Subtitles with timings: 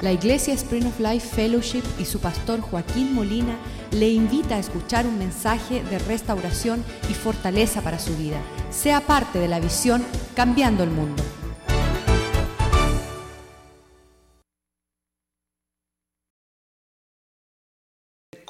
[0.00, 3.58] La Iglesia Spring of Life Fellowship y su pastor Joaquín Molina
[3.90, 8.40] le invita a escuchar un mensaje de restauración y fortaleza para su vida.
[8.70, 10.02] Sea parte de la visión
[10.34, 11.22] Cambiando el Mundo.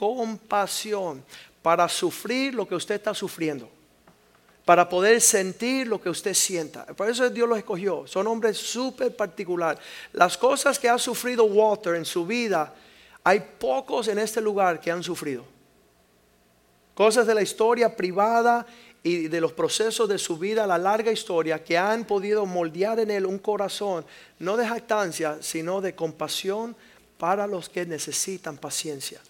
[0.00, 1.22] compasión
[1.60, 3.70] para sufrir lo que usted está sufriendo,
[4.70, 6.86] para poder sentir lo que usted sienta.
[6.86, 8.06] Por eso Dios los escogió.
[8.06, 9.82] Son hombres súper particulares.
[10.12, 12.72] Las cosas que ha sufrido Walter en su vida,
[13.24, 15.44] hay pocos en este lugar que han sufrido.
[16.94, 18.64] Cosas de la historia privada
[19.02, 23.10] y de los procesos de su vida, la larga historia, que han podido moldear en
[23.10, 24.06] él un corazón,
[24.38, 26.76] no de jactancia, sino de compasión
[27.18, 29.20] para los que necesitan paciencia.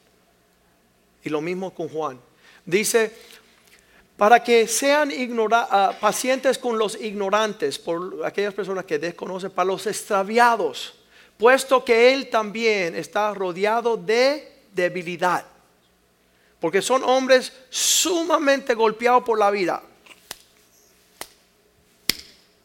[1.25, 2.21] Y lo mismo con Juan.
[2.67, 3.11] Dice,
[4.21, 5.11] para que sean
[5.51, 10.93] ah, pacientes con los ignorantes, por aquellas personas que desconocen, para los extraviados,
[11.39, 15.47] puesto que él también está rodeado de debilidad.
[16.61, 19.83] Porque son hombres sumamente golpeados por la vida.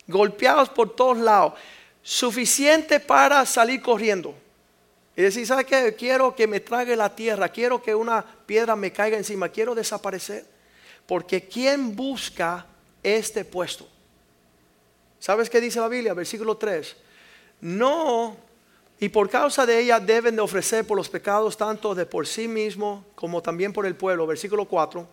[0.07, 1.53] Golpeados por todos lados.
[2.03, 4.35] Suficiente para salir corriendo.
[5.15, 5.95] Y decir, ¿sabes qué?
[5.97, 10.53] Quiero que me trague la tierra, quiero que una piedra me caiga encima, quiero desaparecer.
[11.05, 12.65] Porque ¿quién busca
[13.03, 13.87] este puesto?
[15.19, 16.13] ¿Sabes qué dice la Biblia?
[16.13, 16.95] Versículo 3.
[17.61, 18.37] No,
[18.99, 22.47] y por causa de ella deben de ofrecer por los pecados tanto de por sí
[22.47, 24.25] mismo como también por el pueblo.
[24.25, 25.07] Versículo 4.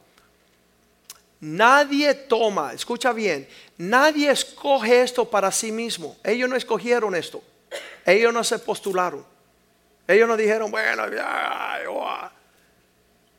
[1.40, 6.16] Nadie toma, escucha bien, nadie escoge esto para sí mismo.
[6.22, 7.42] Ellos no escogieron esto.
[8.06, 9.24] Ellos no se postularon.
[10.06, 12.32] Ellos no dijeron, bueno, ya,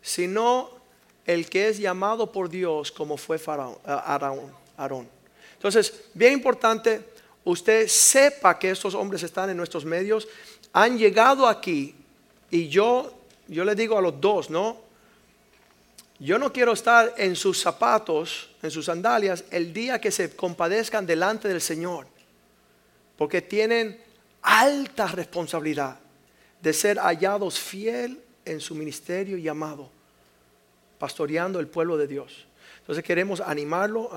[0.01, 0.71] sino
[1.25, 3.77] el que es llamado por Dios como fue Faraón,
[4.77, 5.07] Aarón.
[5.55, 7.01] Entonces, bien importante,
[7.43, 10.27] usted sepa que estos hombres están en nuestros medios,
[10.73, 11.95] han llegado aquí
[12.49, 13.13] y yo,
[13.47, 14.81] yo le digo a los dos, ¿no?
[16.19, 21.05] Yo no quiero estar en sus zapatos, en sus sandalias, el día que se compadezcan
[21.05, 22.07] delante del Señor,
[23.17, 23.99] porque tienen
[24.41, 25.97] alta responsabilidad
[26.61, 29.89] de ser hallados fiel en su ministerio y llamado,
[31.03, 32.47] pastoreando el pueblo de Dios.
[32.79, 34.09] Entonces queremos animarlo,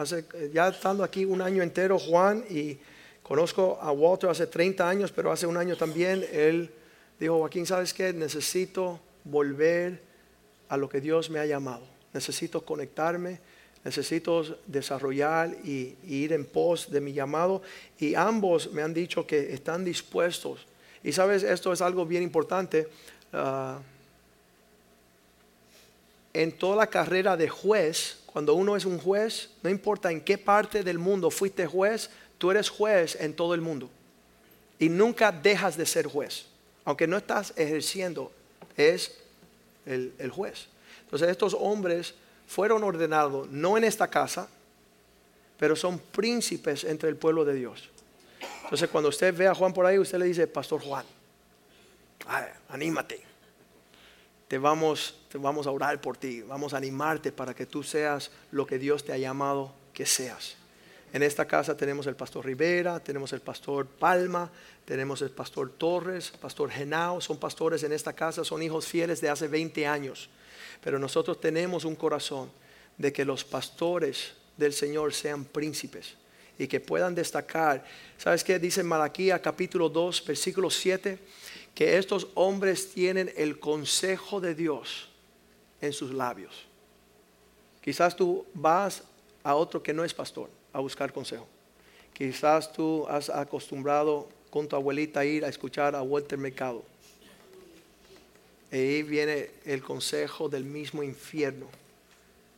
[0.52, 2.78] ya estando aquí un año entero Juan y
[3.24, 6.70] conozco a Walter hace 30 años, pero hace un año también él
[7.18, 8.12] dijo, Joaquín, ¿sabes qué?
[8.12, 10.00] Necesito volver
[10.68, 11.82] a lo que Dios me ha llamado.
[12.14, 13.40] Necesito conectarme,
[13.84, 17.62] necesito desarrollar y, ir en pos de mi llamado.
[17.98, 20.68] Y ambos me han dicho que están dispuestos
[21.02, 22.86] y sabes, esto es algo bien importante.
[23.32, 23.80] Ah,
[26.42, 30.36] en toda la carrera de juez, cuando uno es un juez, no importa en qué
[30.36, 33.88] parte del mundo fuiste juez, tú eres juez en todo el mundo.
[34.78, 36.44] Y nunca dejas de ser juez.
[36.84, 38.30] Aunque no estás ejerciendo,
[38.76, 39.16] es
[39.86, 40.66] el, juez.
[41.04, 42.14] Entonces estos hombres
[42.46, 44.46] fueron ordenados, no en esta casa,
[45.58, 47.88] pero son príncipes entre el pueblo de Dios.
[48.64, 51.06] Entonces cuando usted ve a Juan por ahí, usted le dice, Pastor Juan,
[52.68, 53.25] anímate.
[54.48, 58.64] Te vamos, vamos a orar por ti, vamos a animarte para que tú seas lo
[58.64, 60.56] que Dios te ha llamado que seas.
[61.12, 64.50] En esta casa tenemos el pastor Rivera, tenemos el pastor Palma,
[64.84, 69.30] tenemos el pastor Torres, pastor Genao, son pastores en esta casa, son hijos fieles de
[69.30, 70.28] hace 20 años.
[70.82, 72.50] Pero nosotros tenemos un corazón
[72.98, 76.14] de que los pastores del Señor sean príncipes
[76.58, 77.84] y que puedan destacar.
[78.16, 81.18] ¿Sabes qué dice Malaquía capítulo 2, versículo 7?
[81.76, 85.08] Que estos hombres tienen el consejo de Dios
[85.80, 86.64] en sus labios.
[87.80, 89.04] Quizás tú vas
[89.44, 91.46] a otro que no es pastor a buscar consejo.
[92.12, 96.82] Quizás tú has acostumbrado con tu abuelita a ir a escuchar a Walter Mercado.
[98.72, 101.66] Y ahí viene el consejo del mismo infierno.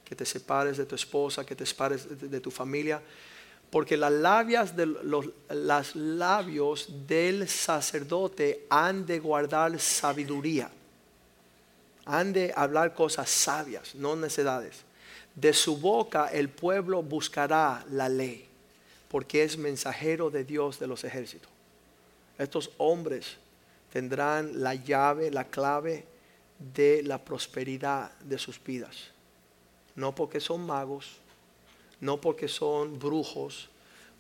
[0.05, 3.03] Que te separes de tu esposa, que te separes de tu familia.
[3.71, 10.71] Porque las, labias de los, las labios del sacerdote han de guardar sabiduría.
[12.07, 14.85] Han de hablar cosas sabias, no necedades.
[15.35, 18.49] De su boca el pueblo buscará la ley,
[19.09, 21.51] porque es mensajero de Dios de los ejércitos.
[22.39, 23.37] Estos hombres
[23.93, 26.07] tendrán la llave, la clave
[26.75, 28.97] de la prosperidad de sus vidas.
[29.95, 31.19] No porque son magos,
[32.01, 33.69] no porque son brujos,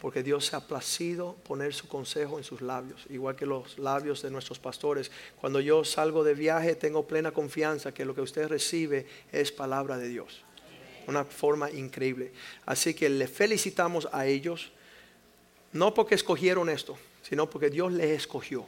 [0.00, 4.22] porque Dios se ha placido poner su consejo en sus labios, igual que los labios
[4.22, 5.10] de nuestros pastores.
[5.40, 9.98] Cuando yo salgo de viaje, tengo plena confianza que lo que usted recibe es palabra
[9.98, 10.42] de Dios.
[11.06, 12.32] Una forma increíble.
[12.66, 14.70] Así que le felicitamos a ellos,
[15.72, 18.66] no porque escogieron esto, sino porque Dios les escogió.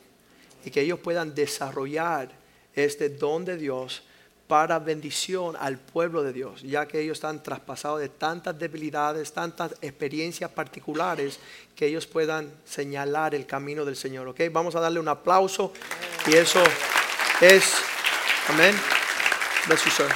[0.63, 2.31] y que ellos puedan desarrollar
[2.75, 4.03] este don de Dios
[4.51, 9.77] para bendición al pueblo de Dios, ya que ellos están traspasados de tantas debilidades, tantas
[9.81, 11.39] experiencias particulares,
[11.77, 14.27] que ellos puedan señalar el camino del Señor.
[14.27, 14.41] ¿Ok?
[14.51, 15.73] Vamos a darle un aplauso
[16.27, 16.61] y eso
[17.41, 17.77] es,
[18.49, 18.75] amén.
[19.69, 20.09] Bless you, sir.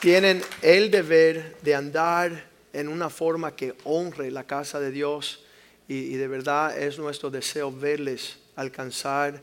[0.00, 5.44] Tienen el deber de andar en una forma que honre la casa de Dios
[5.86, 9.40] y, y de verdad es nuestro deseo verles alcanzar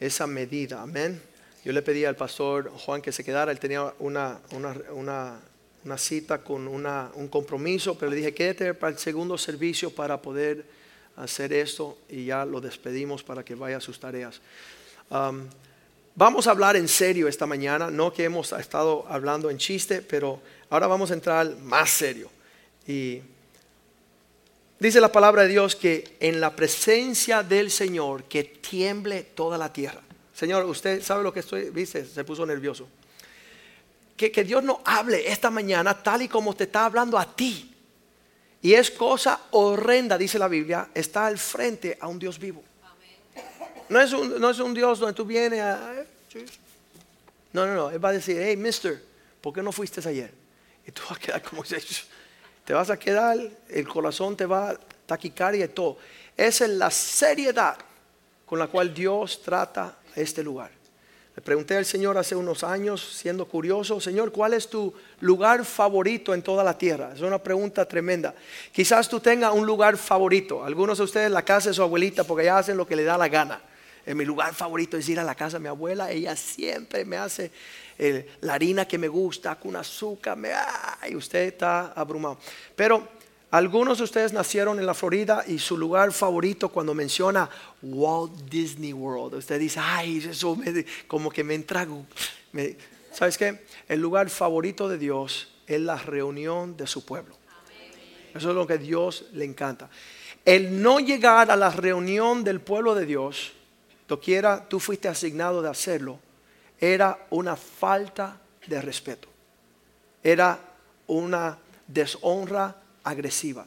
[0.00, 0.80] esa medida.
[0.80, 1.31] Amén.
[1.64, 4.40] Yo le pedí al pastor Juan que se quedara, él tenía una,
[4.90, 10.64] una, cita con un compromiso, pero le dije, quédate para el segundo servicio para poder
[11.16, 14.40] hacer esto y ya lo despedimos para que vaya a sus tareas.
[15.08, 15.46] Um,
[16.16, 20.40] vamos a hablar en serio esta mañana, no que hemos estado hablando en chiste, pero
[20.68, 22.28] ahora vamos a entrar más serio.
[22.88, 23.20] Y
[24.80, 29.72] dice la palabra de Dios que en la presencia del Señor que tiemble toda la
[29.72, 30.02] tierra.
[30.42, 32.88] Señor, usted sabe lo que estoy, viste, se puso nervioso.
[34.16, 37.72] Que, que Dios nos hable esta mañana tal y como te está hablando a ti.
[38.60, 42.60] Y es cosa horrenda, dice la Biblia, está al frente a un Dios vivo.
[43.88, 45.94] No es un, no es un Dios donde tú vienes a...
[47.52, 47.90] No, no, no.
[47.90, 49.00] Él va a decir, hey, mister,
[49.40, 50.34] ¿por qué no fuiste ayer?
[50.84, 51.62] Y tú vas a quedar como...
[52.64, 55.98] Te vas a quedar, el corazón te va a y todo.
[56.36, 57.76] Esa es la seriedad
[58.44, 60.70] con la cual Dios trata este lugar.
[61.34, 66.34] Le pregunté al Señor hace unos años, siendo curioso, Señor, ¿cuál es tu lugar favorito
[66.34, 67.12] en toda la tierra?
[67.14, 68.34] Es una pregunta tremenda.
[68.70, 70.62] Quizás tú tengas un lugar favorito.
[70.62, 73.16] Algunos de ustedes la casa de su abuelita porque ya hacen lo que le da
[73.16, 73.62] la gana.
[74.04, 76.10] En mi lugar favorito es ir a la casa de mi abuela.
[76.10, 77.50] Ella siempre me hace
[78.42, 80.36] la harina que me gusta con azúcar.
[80.36, 80.50] Me,
[81.08, 82.36] y usted está abrumado.
[82.76, 83.08] Pero
[83.52, 87.48] algunos de ustedes nacieron en la Florida y su lugar favorito cuando menciona
[87.82, 90.58] Walt Disney World, usted dice, ay, eso
[91.06, 91.86] como que me entra.
[93.12, 93.64] ¿Sabes qué?
[93.88, 97.36] El lugar favorito de Dios es la reunión de su pueblo.
[98.34, 99.88] Eso es lo que Dios le encanta.
[100.44, 103.52] El no llegar a la reunión del pueblo de Dios,
[104.18, 106.18] quiera tú fuiste asignado de hacerlo,
[106.80, 109.28] era una falta de respeto.
[110.22, 110.58] Era
[111.06, 113.66] una deshonra agresiva.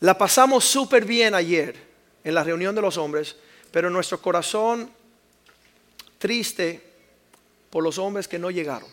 [0.00, 1.76] La pasamos súper bien ayer
[2.24, 3.36] en la reunión de los hombres,
[3.70, 4.90] pero nuestro corazón
[6.18, 6.82] triste
[7.70, 8.88] por los hombres que no llegaron,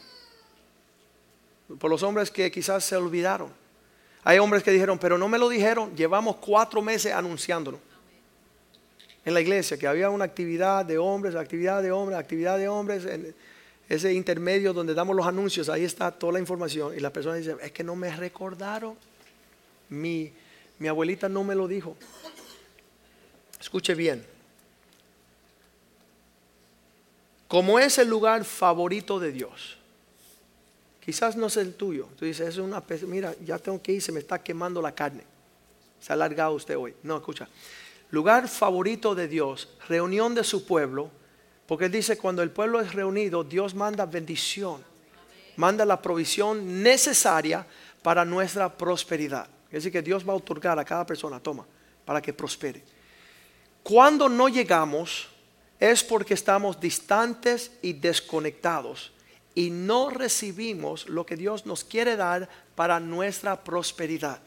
[1.79, 3.51] por los hombres que quizás se olvidaron.
[4.23, 7.79] Hay hombres que dijeron, pero no me lo dijeron, llevamos cuatro meses anunciándolo
[9.23, 13.05] en la iglesia, que había una actividad de hombres, actividad de hombres, actividad de hombres.
[13.89, 16.95] Ese intermedio donde damos los anuncios, ahí está toda la información.
[16.95, 18.95] Y la persona dice, es que no me recordaron.
[19.89, 20.31] Mi,
[20.79, 21.95] mi abuelita no me lo dijo.
[23.59, 24.25] Escuche bien.
[27.47, 29.77] Como es el lugar favorito de Dios,
[31.03, 32.09] quizás no es el tuyo.
[32.17, 35.23] Tú dices, es una, mira, ya tengo que ir, se me está quemando la carne.
[36.01, 36.93] Se ha alargado usted hoy.
[37.03, 37.47] No, escucha.
[38.11, 41.09] Lugar favorito de Dios, reunión de su pueblo,
[41.67, 44.83] porque dice, cuando el pueblo es reunido, Dios manda bendición,
[45.57, 47.67] manda la provisión necesaria
[48.01, 49.47] para nuestra prosperidad.
[49.67, 51.65] Es decir, que Dios va a otorgar a cada persona, toma,
[52.05, 52.81] para que prospere.
[53.83, 55.27] Cuando no llegamos
[55.77, 59.11] es porque estamos distantes y desconectados
[59.53, 64.39] y no recibimos lo que Dios nos quiere dar para nuestra prosperidad.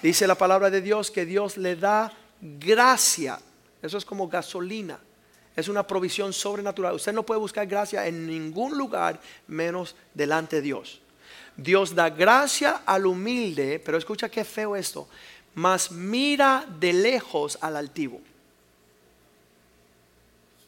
[0.00, 3.40] Dice la palabra de Dios que Dios le da gracia.
[3.82, 5.00] Eso es como gasolina
[5.56, 6.94] es una provisión sobrenatural.
[6.94, 11.00] Usted no puede buscar gracia en ningún lugar menos delante de Dios.
[11.56, 15.08] Dios da gracia al humilde, pero escucha qué feo esto,
[15.54, 18.20] mas mira de lejos al altivo.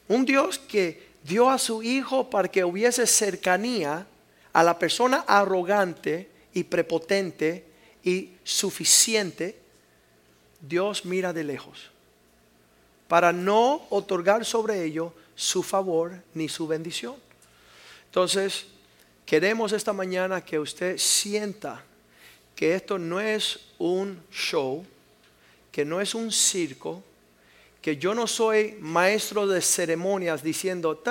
[0.07, 4.07] Un Dios que dio a su Hijo para que hubiese cercanía
[4.51, 7.63] a la persona arrogante y prepotente
[8.03, 9.59] y suficiente,
[10.59, 11.91] Dios mira de lejos
[13.09, 17.15] para no otorgar sobre ello su favor ni su bendición.
[18.05, 18.67] Entonces,
[19.25, 21.83] queremos esta mañana que usted sienta
[22.55, 24.85] que esto no es un show,
[25.71, 27.03] que no es un circo,
[27.81, 31.01] que yo no soy maestro de ceremonias diciendo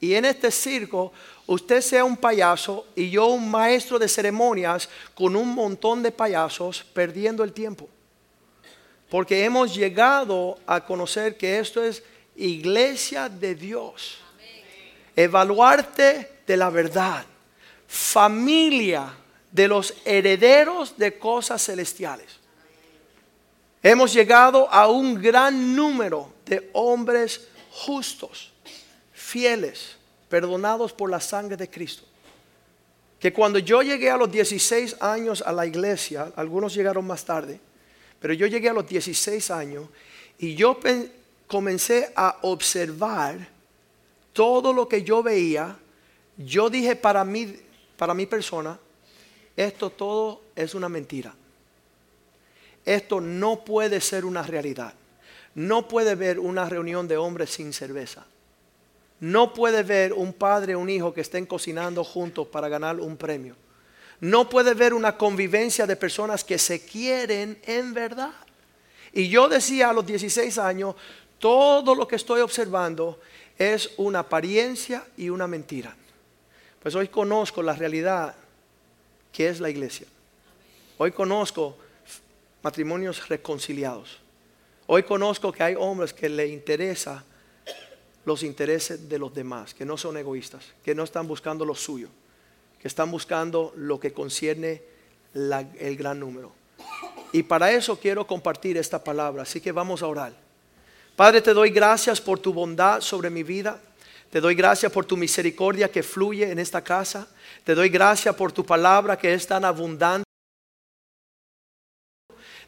[0.00, 1.12] y en este circo
[1.46, 6.84] usted sea un payaso y yo un maestro de ceremonias con un montón de payasos
[6.92, 7.88] perdiendo el tiempo.
[9.08, 12.02] Porque hemos llegado a conocer que esto es
[12.34, 14.18] iglesia de Dios.
[15.14, 17.24] Evaluarte de la verdad.
[17.88, 19.14] familia
[19.52, 22.40] de los herederos de cosas celestiales.
[23.82, 28.52] Hemos llegado a un gran número de hombres justos,
[29.26, 29.96] fieles,
[30.28, 32.04] perdonados por la sangre de Cristo.
[33.18, 37.58] Que cuando yo llegué a los 16 años a la iglesia, algunos llegaron más tarde,
[38.20, 39.88] pero yo llegué a los 16 años
[40.38, 40.78] y yo
[41.48, 43.48] comencé a observar
[44.32, 45.76] todo lo que yo veía.
[46.36, 47.56] Yo dije para mí,
[47.96, 48.78] para mi persona,
[49.56, 51.34] esto todo es una mentira.
[52.84, 54.94] Esto no puede ser una realidad.
[55.56, 58.24] No puede ver una reunión de hombres sin cerveza.
[59.20, 63.16] No puede ver un padre y un hijo que estén cocinando juntos para ganar un
[63.16, 63.56] premio.
[64.20, 68.32] No puede ver una convivencia de personas que se quieren en verdad.
[69.12, 70.94] Y yo decía a los 16 años,
[71.38, 73.20] todo lo que estoy observando
[73.58, 75.94] es una apariencia y una mentira.
[76.82, 78.34] Pues hoy conozco la realidad
[79.32, 80.06] que es la iglesia.
[80.98, 81.76] Hoy conozco
[82.62, 84.18] matrimonios reconciliados.
[84.86, 87.24] Hoy conozco que hay hombres que le interesa
[88.26, 92.08] los intereses de los demás, que no son egoístas, que no están buscando lo suyo,
[92.80, 94.82] que están buscando lo que concierne
[95.32, 96.52] el gran número.
[97.32, 100.32] Y para eso quiero compartir esta palabra, así que vamos a orar.
[101.14, 103.80] Padre, te doy gracias por tu bondad sobre mi vida.
[104.30, 107.28] Te doy gracias por tu misericordia que fluye en esta casa.
[107.64, 110.25] Te doy gracias por tu palabra que es tan abundante.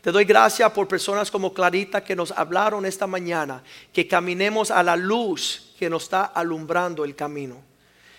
[0.01, 3.63] Te doy gracias por personas como Clarita que nos hablaron esta mañana,
[3.93, 7.63] que caminemos a la luz que nos está alumbrando el camino.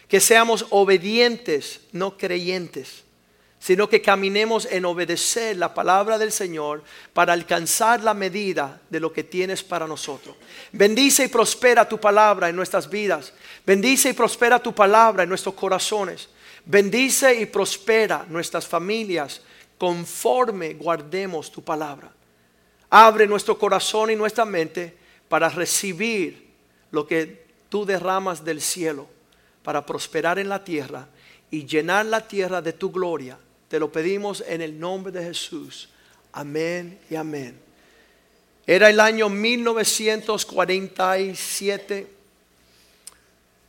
[0.08, 3.04] Que seamos obedientes, no creyentes,
[3.60, 6.84] sino que caminemos en obedecer la palabra del Señor
[7.14, 10.36] para alcanzar la medida de lo que tienes para nosotros.
[10.72, 13.34] Bendice y prospera tu palabra en nuestras vidas.
[13.66, 16.30] Bendice y prospera tu palabra en nuestros corazones.
[16.66, 19.42] Bendice y prospera nuestras familias,
[19.80, 22.12] conforme guardemos tu palabra.
[22.92, 24.96] Abre nuestro corazón y nuestra mente
[25.28, 26.48] para recibir
[26.92, 29.08] lo que tú derramas del cielo,
[29.64, 31.08] para prosperar en la tierra
[31.50, 33.40] y llenar la tierra de tu gloria.
[33.70, 35.90] Te lo pedimos en el nombre de Jesús.
[36.34, 37.60] Amén y amén.
[38.68, 42.20] Era el año 1947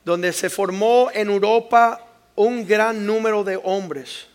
[0.04, 4.29] donde se formó en Europa un gran número de hombres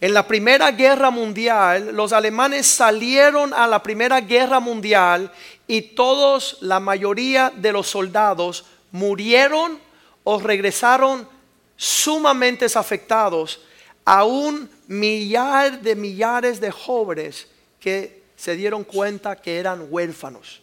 [0.00, 5.32] en la Primera Guerra Mundial, los alemanes salieron a la Primera Guerra Mundial
[5.66, 9.78] y todos, la mayoría de los soldados, murieron
[10.22, 11.28] o regresaron
[11.76, 13.60] sumamente afectados
[14.04, 17.48] a un millar de millares de jóvenes
[17.80, 20.62] que se dieron cuenta que eran huérfanos.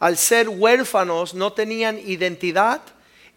[0.00, 2.80] Al ser huérfanos no tenían identidad,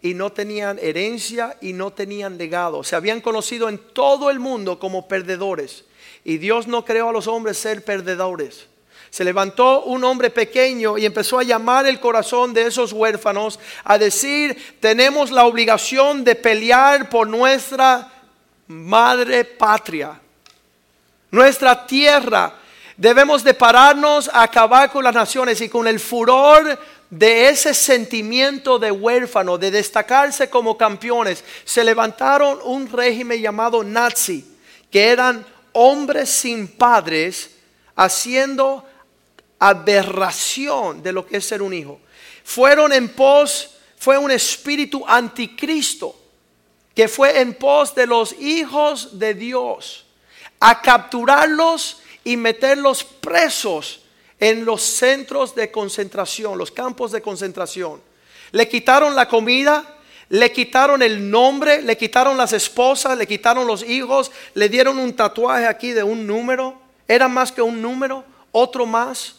[0.02, 2.82] y no tenían herencia y no tenían legado.
[2.82, 5.84] Se habían conocido en todo el mundo como perdedores.
[6.24, 8.66] Y Dios no creó a los hombres ser perdedores.
[9.10, 13.98] Se levantó un hombre pequeño y empezó a llamar el corazón de esos huérfanos a
[13.98, 18.10] decir, tenemos la obligación de pelear por nuestra
[18.66, 20.18] madre patria,
[21.30, 22.54] nuestra tierra.
[22.96, 26.78] Debemos de pararnos a acabar con las naciones y con el furor
[27.12, 34.56] de ese sentimiento de huérfano, de destacarse como campeones, se levantaron un régimen llamado nazi,
[34.90, 37.50] que eran hombres sin padres
[37.94, 38.86] haciendo
[39.58, 42.00] aberración de lo que es ser un hijo.
[42.44, 46.18] Fueron en pos, fue un espíritu anticristo
[46.94, 50.06] que fue en pos de los hijos de Dios,
[50.58, 54.01] a capturarlos y meterlos presos
[54.42, 58.02] en los centros de concentración, los campos de concentración.
[58.50, 59.84] Le quitaron la comida,
[60.30, 65.14] le quitaron el nombre, le quitaron las esposas, le quitaron los hijos, le dieron un
[65.14, 66.76] tatuaje aquí de un número.
[67.06, 69.36] Era más que un número, otro más.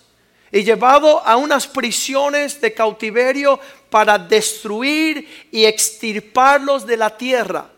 [0.54, 7.73] Y llevado a unas prisiones de cautiverio para destruir y extirparlos de la tierra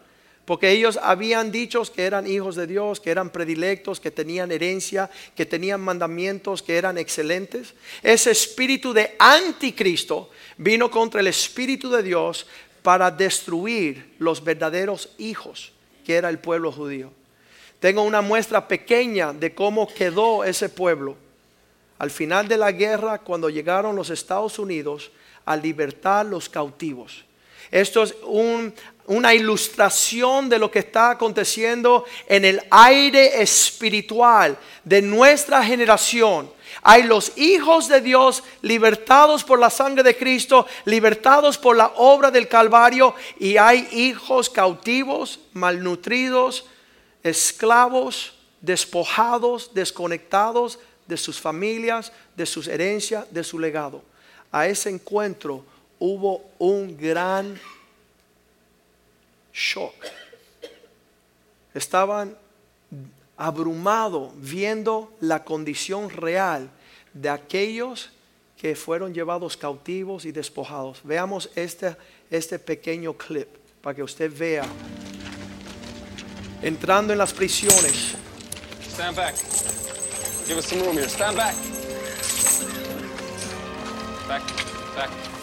[0.45, 5.09] porque ellos habían dicho que eran hijos de Dios, que eran predilectos, que tenían herencia,
[5.35, 7.73] que tenían mandamientos, que eran excelentes.
[8.03, 12.45] Ese espíritu de anticristo vino contra el espíritu de Dios
[12.83, 15.71] para destruir los verdaderos hijos,
[16.05, 17.11] que era el pueblo judío.
[17.79, 21.17] Tengo una muestra pequeña de cómo quedó ese pueblo.
[21.97, 25.11] Al final de la guerra, cuando llegaron los Estados Unidos
[25.45, 27.25] a libertar los cautivos.
[27.71, 28.73] Esto es un-
[29.07, 36.51] una ilustración de lo que está aconteciendo en el aire espiritual de nuestra generación.
[36.81, 42.31] Hay los hijos de Dios libertados por la sangre de Cristo, libertados por la obra
[42.31, 46.65] del Calvario, y hay hijos cautivos, malnutridos,
[47.23, 54.01] esclavos, despojados, desconectados de sus familias, de sus herencias, de su legado.
[54.51, 55.63] A ese encuentro
[55.99, 57.59] hubo un gran
[59.55, 59.95] shock.
[61.73, 62.37] Estaban
[63.37, 66.69] abrumados viendo la condición real
[67.13, 68.11] de aquellos
[68.57, 71.01] que fueron llevados cautivos y despojados.
[71.03, 71.95] Veamos este,
[72.29, 73.47] este pequeño clip
[73.81, 74.65] para que usted vea
[76.61, 78.15] entrando en las prisiones.
[78.89, 79.35] Stand back.
[80.47, 81.09] Give us some room here.
[81.09, 81.55] Stand back.
[84.27, 84.43] Back.
[84.95, 85.34] Back.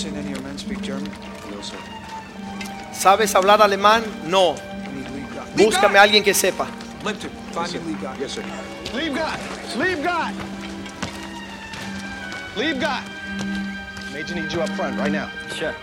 [0.00, 1.10] Christensen, any of your men speak German?
[1.50, 1.76] No, sir.
[2.92, 4.02] ¿Sabes hablar alemán?
[4.28, 4.54] No.
[4.54, 5.64] I need lead guy.
[5.64, 6.66] Búscame a alguien que sepa.
[7.04, 8.16] Lipton, find me lead guy.
[8.18, 8.44] Yes, sir.
[8.94, 9.38] Leave guy!
[9.76, 10.32] Leave guy!
[12.56, 13.02] Leave guy!
[14.12, 15.30] Major needs you up front right now.
[15.54, 15.74] Sure.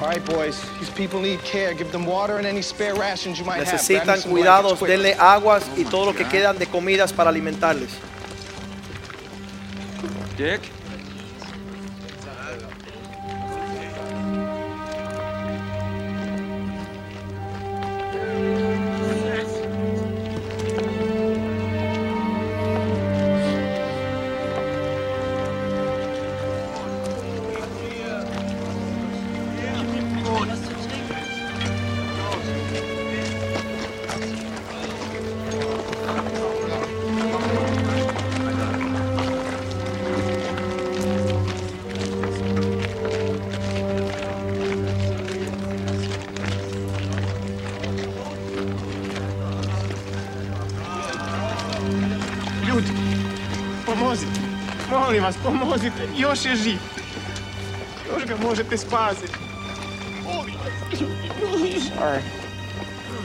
[0.00, 0.60] All right, boys.
[0.80, 1.74] These people need care.
[1.74, 3.66] Give them water and any spare rations you might have.
[3.66, 4.90] Grab me Necesitan some cuidados, blankets quick.
[4.90, 7.90] denle aguas y todo lo que quedan de comidas para alimentarles.
[10.36, 10.60] Dick?
[56.18, 56.78] Još je živ.
[58.12, 59.32] Još ga možete spasiti.
[60.24, 61.80] Molim vas, ljudi, molim.
[61.80, 62.20] Sorry.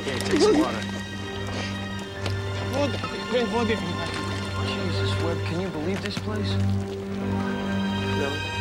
[0.06, 0.84] Here, take some water.
[2.73, 2.97] Voda,
[3.32, 3.88] bre, vodi mi.
[4.67, 6.52] Jesus, Webb, can you believe this place?
[8.19, 8.57] That's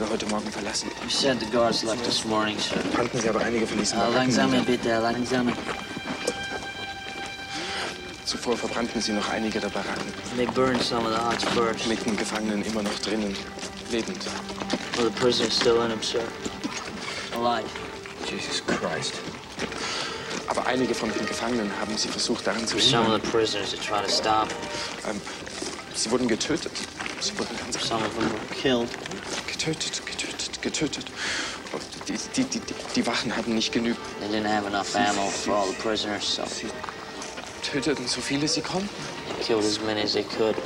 [0.00, 0.90] Lager heute Morgen verlassen.
[1.02, 2.76] You said the guards left this morning, sir.
[2.96, 4.64] Konnten sie aber einige verließen Uh, Baracken langsam nieder.
[4.64, 5.52] bitte, langsam.
[8.24, 11.86] Zuvor verbrannten sie noch einige der Baracken, They burned some of the huts first.
[11.86, 13.36] legten Gefangenen immer noch drinnen,
[13.90, 14.24] lebend.
[14.96, 16.22] Well, the prisoner's still in them, sir.
[17.36, 17.68] Alive.
[18.26, 19.14] Jesus Christ.
[20.46, 23.20] Aber einige von den Gefangenen haben sie versucht daran zu Some hindern.
[23.20, 24.48] of the prisoners that try to stop.
[25.08, 25.20] Ähm,
[25.94, 26.72] sie wurden getötet.
[27.20, 28.88] Sie wurden ganz Some of them were killed.
[29.64, 31.06] Getötet, getötet, getötet.
[32.08, 32.60] Die, die, die,
[32.96, 33.98] die, Wachen haben nicht genügend.
[34.20, 36.68] They didn't have enough ammo for all the prisoners, so Sie
[37.62, 38.88] töteten so viele sie konnten.
[39.28, 40.56] they killed as many as they could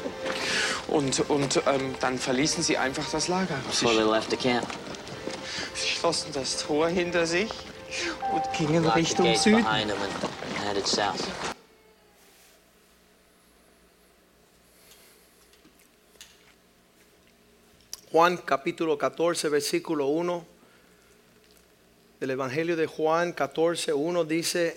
[0.86, 3.56] Und, und ähm, dann verließen sie einfach das Lager.
[3.70, 4.66] Sie, before they left the camp.
[5.74, 7.50] sie schlossen das Tor hinter sich
[8.32, 9.66] und gingen Richtung Süden.
[18.14, 20.46] Juan capítulo 14, versículo 1
[22.20, 24.76] del Evangelio de Juan 14, 1 dice,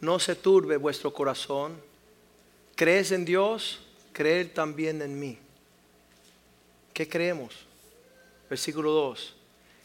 [0.00, 1.80] no se turbe vuestro corazón,
[2.74, 3.78] crees en Dios,
[4.12, 5.38] creer también en mí.
[6.92, 7.54] ¿Qué creemos?
[8.50, 9.36] Versículo 2,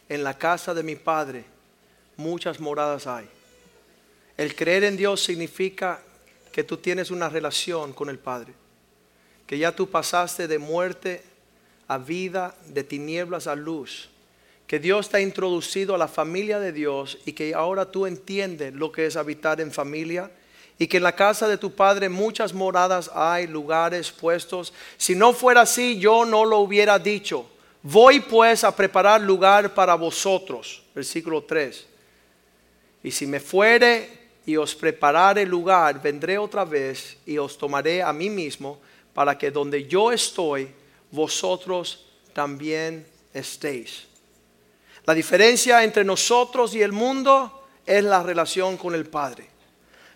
[0.10, 1.46] en la casa de mi Padre
[2.18, 3.30] muchas moradas hay.
[4.38, 6.02] El creer en Dios significa
[6.52, 8.56] que tú tienes una relación con el Padre.
[9.46, 11.33] que ya tú pasaste de muerte
[11.88, 14.10] a vida, de tinieblas a luz,
[14.68, 18.74] que Dios te ha introducido a la familia de Dios y que ahora tú entiendes
[18.74, 20.32] lo que es habitar en familia
[20.80, 24.74] y que en la casa de tu padre muchas moradas hay, lugares puestos.
[24.98, 27.48] Si no fuera así, yo no lo hubiera dicho.
[27.84, 30.84] Voy pues a preparar lugar para vosotros.
[30.96, 31.88] Versículo 3.
[33.04, 38.12] Y si me fuere y os preparare lugar, vendré otra vez y os tomaré a
[38.14, 38.80] mí mismo
[39.14, 40.70] para que donde yo estoy,
[41.14, 44.08] vosotros también estéis.
[45.06, 49.48] La diferencia entre nosotros y el mundo es la relación con el Padre.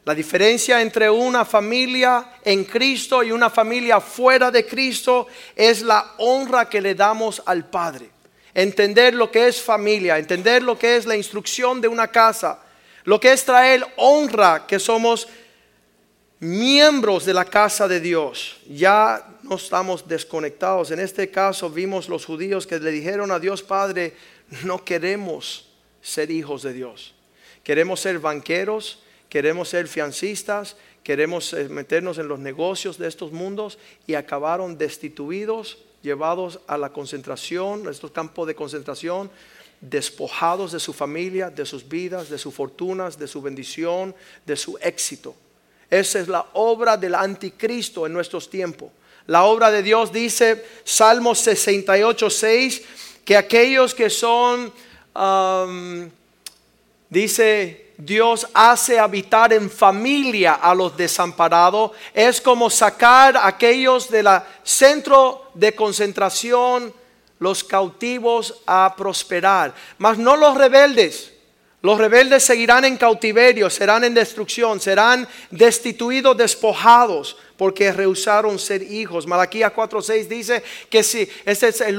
[0.06, 6.16] La diferencia entre una familia en Cristo y una familia fuera de Cristo es la
[6.18, 8.10] honra que le damos al Padre.
[8.54, 12.60] Entender lo que es familia, entender lo que es la instrucción de una casa,
[13.04, 15.28] lo que es traer honra que somos
[16.40, 18.58] miembros de la casa de Dios.
[18.68, 20.92] Ya no estamos desconectados.
[20.92, 24.14] En este caso vimos los judíos que le dijeron a Dios Padre,
[24.64, 25.70] no queremos
[26.02, 27.14] ser hijos de Dios.
[27.64, 33.78] Queremos ser banqueros, queremos ser fiancistas, queremos eh, meternos en los negocios de estos mundos
[34.06, 39.30] y acabaron destituidos, llevados a la concentración, a estos campos de concentración,
[39.82, 44.78] despojados de su familia, de sus vidas, de sus fortunas, de su bendición, de su
[44.82, 45.36] éxito.
[45.90, 48.90] Esa es la obra del anticristo en nuestros tiempos.
[49.28, 52.82] La obra de Dios dice, Salmo 68, 6,
[53.26, 54.72] que aquellos que son,
[57.10, 61.92] dice, Dios hace habitar en familia a los desamparados.
[62.14, 64.28] Es como sacar a aquellos del
[64.64, 66.94] centro de concentración,
[67.40, 71.34] los cautivos a prosperar, mas no los rebeldes.
[71.88, 79.26] Los rebeldes seguirán en cautiverio, serán en destrucción, serán destituidos, despojados, porque rehusaron ser hijos.
[79.26, 81.98] Malaquías 4:6 dice que si este es el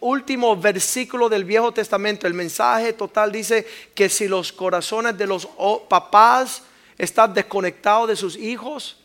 [0.00, 5.46] último versículo del Viejo Testamento, el mensaje total dice que si los corazones de los
[5.86, 6.62] papás
[6.96, 8.96] están desconectados de sus hijos,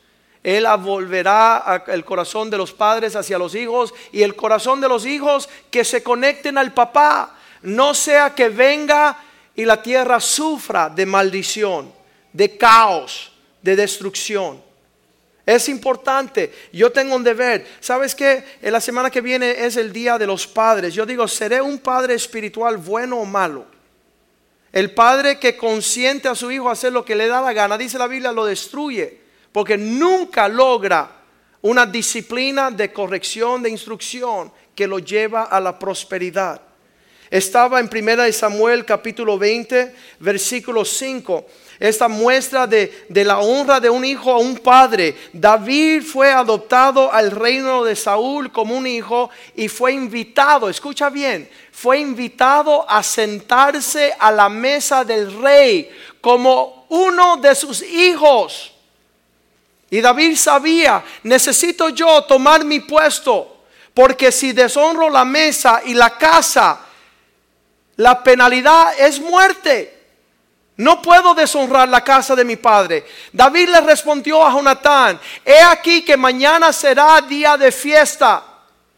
[0.44, 5.06] él volverá el corazón de los padres hacia los hijos y el corazón de los
[5.06, 7.36] hijos que se conecten al papá.
[7.64, 11.92] No sea que venga y la tierra sufra de maldición,
[12.32, 14.62] de caos, de destrucción.
[15.46, 17.66] Es importante, yo tengo un deber.
[17.80, 18.44] ¿Sabes qué?
[18.62, 20.94] La semana que viene es el día de los padres.
[20.94, 23.66] Yo digo, ¿seré un padre espiritual bueno o malo?
[24.72, 27.98] El padre que consiente a su hijo hacer lo que le da la gana, dice
[27.98, 29.20] la Biblia, lo destruye
[29.52, 31.12] porque nunca logra
[31.62, 36.62] una disciplina de corrección, de instrucción que lo lleva a la prosperidad.
[37.32, 41.46] Estaba en 1 Samuel capítulo 20, versículo 5.
[41.80, 45.16] Esta muestra de, de, la honra de un hijo a un padre.
[45.32, 51.50] David fue adoptado al reino de Saúl como un hijo y fue invitado, escucha bien,
[51.72, 55.90] fue invitado a sentarse a la mesa del rey
[56.20, 58.74] como uno de sus hijos.
[59.90, 63.64] Y David sabía, necesito yo tomar mi puesto,
[63.94, 66.88] porque si deshonro la mesa y la casa,
[67.98, 70.00] la penalidad es muerte.
[70.78, 73.06] No puedo deshonrar la casa de mi padre.
[73.32, 78.44] David le respondió a Jonatán, he aquí que mañana será día de fiesta.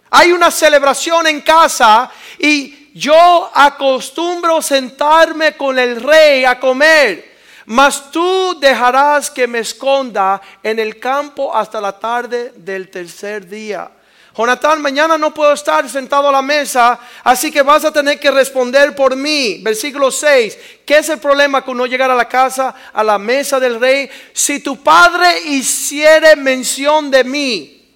[0.10, 7.34] Hay una celebración en casa y yo acostumbro sentarme con el rey a comer.
[7.66, 13.90] Mas tú dejarás que me esconda en el campo hasta la tarde del tercer día.
[14.36, 18.32] Jonatán, mañana no puedo estar sentado a la mesa, así que vas a tener que
[18.32, 19.60] responder por mí.
[19.62, 20.58] Versículo 6.
[20.86, 24.10] ¿Qué es el problema con no llegar a la casa, a la mesa del rey?
[24.34, 27.96] Si tu padre hiciere mención de mí,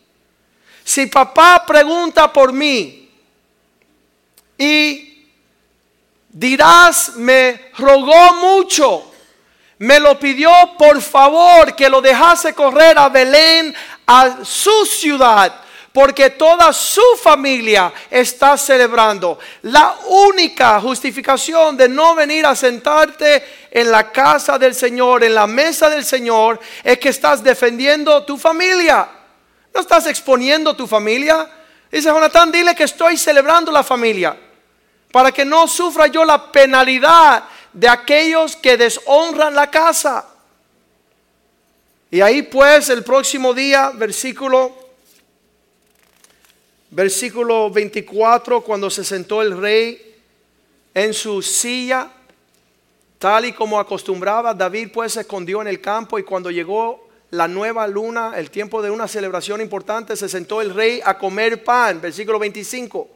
[0.84, 3.10] si papá pregunta por mí
[4.58, 5.26] y
[6.30, 9.12] dirás, me rogó mucho
[9.80, 15.62] me lo pidió por favor que lo dejase correr a Belén, a su ciudad,
[15.97, 19.39] porque toda su familia está celebrando.
[19.63, 25.47] La única justificación de no venir a sentarte en la casa del Señor, en la
[25.47, 29.10] mesa del Señor, es que estás defendiendo tu familia.
[29.73, 31.49] No estás exponiendo tu familia.
[31.91, 34.38] Dice Jonathan, dile que estoy celebrando la familia,
[35.12, 40.27] para que no sufra yo la penalidad de aquellos que deshonran la casa.
[42.12, 44.87] Y ahí pues el próximo día, versículo
[46.89, 50.15] versículo 24, cuando se sentó el rey
[50.93, 52.12] en su silla,
[53.19, 57.47] tal y como acostumbraba, David pues se escondió en el campo y cuando llegó la
[57.47, 62.00] nueva luna, el tiempo de una celebración importante, se sentó el rey a comer pan,
[62.00, 63.10] versículo 25.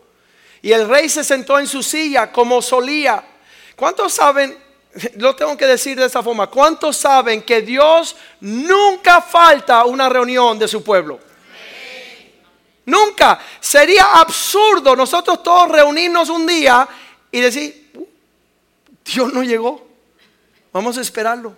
[0.63, 3.23] Y el rey se sentó en su silla como solía.
[3.75, 4.55] ¿Cuántos saben?
[5.15, 6.47] Lo tengo que decir de esta forma.
[6.47, 11.30] ¿Cuántos saben que Dios nunca falta una reunión de su pueblo?
[12.85, 13.39] Nunca.
[13.59, 16.87] Sería absurdo nosotros todos reunirnos un día
[17.31, 18.05] y decir, "Uh,
[19.05, 19.87] Dios no llegó.
[20.73, 21.57] Vamos a esperarlo.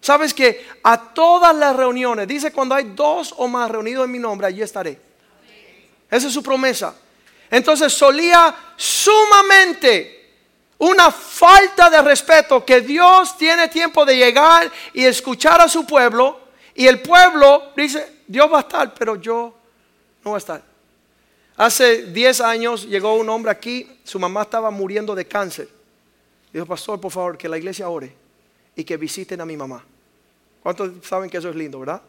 [0.00, 4.18] Sabes que a todas las reuniones, dice cuando hay dos o más reunidos en mi
[4.18, 5.00] nombre, allí estaré.
[6.10, 6.94] Esa es su promesa.
[7.50, 10.22] Entonces solía sumamente
[10.78, 16.40] una falta de respeto que Dios tiene tiempo de llegar y escuchar a su pueblo
[16.74, 19.54] y el pueblo dice, Dios va a estar, pero yo
[20.24, 20.62] no voy a estar.
[21.56, 25.68] Hace 10 años llegó un hombre aquí, su mamá estaba muriendo de cáncer.
[26.52, 28.14] Dijo, pastor, por favor, que la iglesia ore
[28.74, 29.84] y que visiten a mi mamá.
[30.62, 32.02] ¿Cuántos saben que eso es lindo, verdad?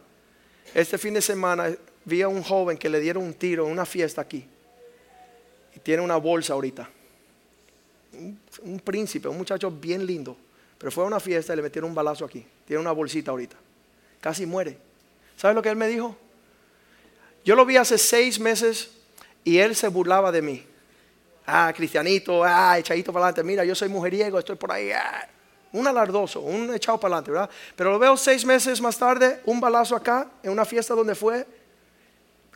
[0.72, 1.74] Este fin de semana
[2.04, 4.46] vi a un joven que le dieron un tiro en una fiesta aquí.
[5.74, 6.88] Y tiene una bolsa ahorita.
[8.62, 10.36] Un príncipe, un muchacho bien lindo.
[10.78, 12.46] Pero fue a una fiesta y le metieron un balazo aquí.
[12.66, 13.56] Tiene una bolsita ahorita.
[14.20, 14.78] Casi muere.
[15.36, 16.16] ¿Sabes lo que él me dijo?
[17.44, 18.90] Yo lo vi hace seis meses
[19.44, 20.64] y él se burlaba de mí.
[21.46, 23.44] Ah, cristianito, ah, echadito para adelante.
[23.44, 24.90] Mira, yo soy mujeriego, estoy por ahí.
[24.92, 25.28] ah.
[25.72, 27.50] Un alardoso, un echado para adelante, ¿verdad?
[27.76, 31.46] Pero lo veo seis meses más tarde, un balazo acá, en una fiesta donde fue,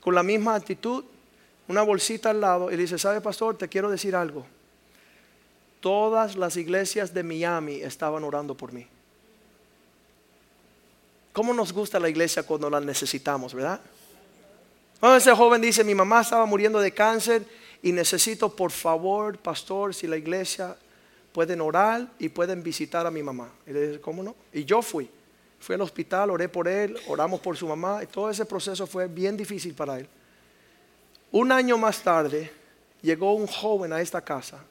[0.00, 1.04] con la misma actitud,
[1.66, 3.58] una bolsita al lado, y le dice, ¿sabe, pastor?
[3.58, 4.46] Te quiero decir algo.
[5.80, 8.86] Todas las iglesias de Miami estaban orando por mí.
[11.32, 13.80] ¿Cómo nos gusta la iglesia cuando la necesitamos, verdad?
[15.00, 17.44] Cuando ese joven dice, mi mamá estaba muriendo de cáncer
[17.82, 20.76] y necesito, por favor, pastor, si la iglesia
[21.32, 23.52] pueden orar y pueden visitar a mi mamá.
[23.66, 24.34] Y le dice, ¿cómo no?
[24.52, 25.08] Y yo fui.
[25.60, 29.06] Fui al hospital, oré por él, oramos por su mamá y todo ese proceso fue
[29.08, 30.08] bien difícil para él.
[31.30, 32.50] Un año más tarde
[33.02, 34.64] llegó un joven a esta casa,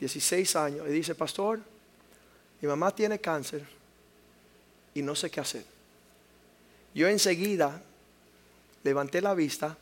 [0.00, 1.60] 16 años, y dice, pastor,
[2.60, 3.64] mi mamá tiene cáncer
[4.94, 5.64] y no sé qué hacer.
[6.94, 7.80] Yo enseguida
[8.84, 9.76] levanté la vista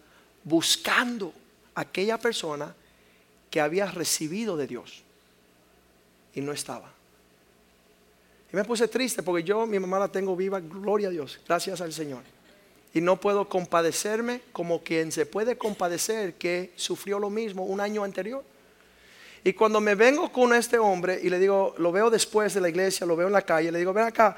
[0.44, 1.32] buscando
[1.74, 2.74] aquella persona
[3.50, 5.02] que había recibido de Dios
[6.34, 6.92] y no estaba.
[8.52, 11.80] Y me puse triste porque yo, mi mamá la tengo viva, gloria a Dios, gracias
[11.80, 12.22] al Señor.
[12.92, 18.02] Y no puedo compadecerme como quien se puede compadecer que sufrió lo mismo un año
[18.02, 18.42] anterior.
[19.44, 22.68] Y cuando me vengo con este hombre y le digo, lo veo después de la
[22.68, 24.36] iglesia, lo veo en la calle, le digo, ven acá,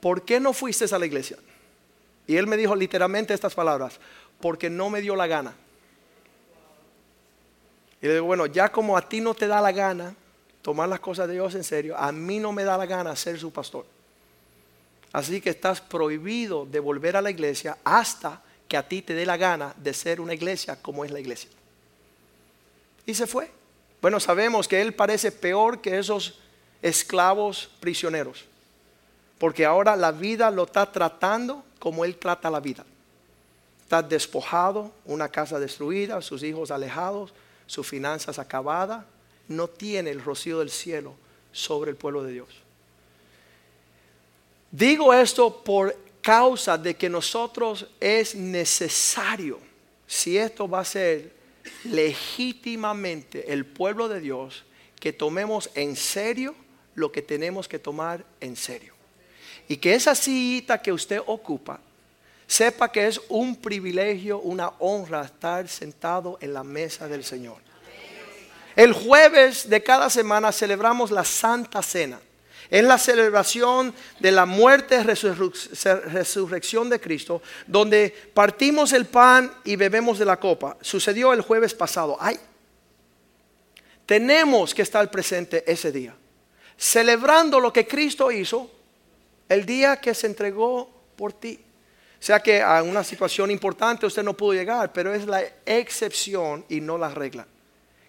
[0.00, 1.38] ¿por qué no fuiste a la iglesia?
[2.26, 3.98] Y él me dijo literalmente estas palabras,
[4.40, 5.54] porque no me dio la gana.
[8.02, 10.14] Y le digo, bueno, ya como a ti no te da la gana
[10.62, 13.38] tomar las cosas de Dios en serio, a mí no me da la gana ser
[13.38, 13.86] su pastor.
[15.12, 19.24] Así que estás prohibido de volver a la iglesia hasta que a ti te dé
[19.24, 21.48] la gana de ser una iglesia como es la iglesia.
[23.06, 23.50] Y se fue.
[24.02, 26.38] Bueno, sabemos que él parece peor que esos
[26.82, 28.44] esclavos prisioneros.
[29.38, 32.84] Porque ahora la vida lo está tratando como él trata la vida.
[33.82, 37.32] Está despojado, una casa destruida, sus hijos alejados,
[37.66, 39.04] sus finanzas acabadas.
[39.48, 41.14] No tiene el rocío del cielo
[41.52, 42.48] sobre el pueblo de Dios.
[44.72, 49.60] Digo esto por causa de que nosotros es necesario,
[50.08, 51.32] si esto va a ser
[51.84, 54.64] legítimamente el pueblo de Dios,
[54.98, 56.54] que tomemos en serio
[56.96, 58.95] lo que tenemos que tomar en serio.
[59.68, 61.80] Y que esa sillita que usted ocupa,
[62.46, 67.58] sepa que es un privilegio, una honra estar sentado en la mesa del Señor.
[68.76, 72.20] El jueves de cada semana celebramos la Santa Cena.
[72.68, 79.76] Es la celebración de la muerte y resurrección de Cristo, donde partimos el pan y
[79.76, 80.76] bebemos de la copa.
[80.80, 82.16] Sucedió el jueves pasado.
[82.20, 82.38] Ay,
[84.04, 86.14] tenemos que estar presente ese día,
[86.76, 88.70] celebrando lo que Cristo hizo
[89.48, 91.60] el día que se entregó por ti.
[92.18, 96.64] O sea que a una situación importante usted no pudo llegar, pero es la excepción
[96.68, 97.46] y no la regla.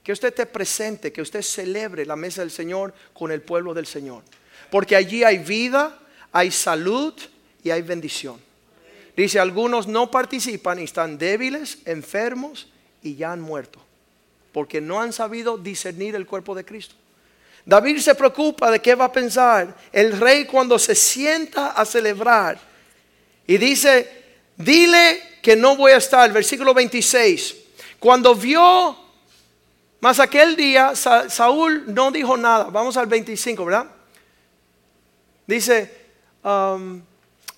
[0.04, 3.86] Que usted esté presente, que usted celebre la mesa del Señor con el pueblo del
[3.86, 4.24] Señor.
[4.72, 6.00] Porque allí hay vida,
[6.32, 7.14] hay salud
[7.64, 8.40] y hay bendición.
[9.16, 12.68] Dice, algunos no participan y están débiles, enfermos
[13.02, 13.80] y ya han muerto.
[14.54, 16.96] Porque no han sabido discernir el cuerpo de Cristo.
[17.68, 22.58] David se preocupa de qué va a pensar el rey cuando se sienta a celebrar.
[23.46, 24.10] Y dice,
[24.56, 26.32] dile que no voy a estar.
[26.32, 27.56] Versículo 26.
[28.00, 28.98] Cuando vio,
[30.00, 32.66] más aquel día, Sa- Saúl no dijo nada.
[32.72, 33.88] Vamos al 25, ¿verdad?
[35.46, 35.94] Dice,
[36.46, 37.02] um,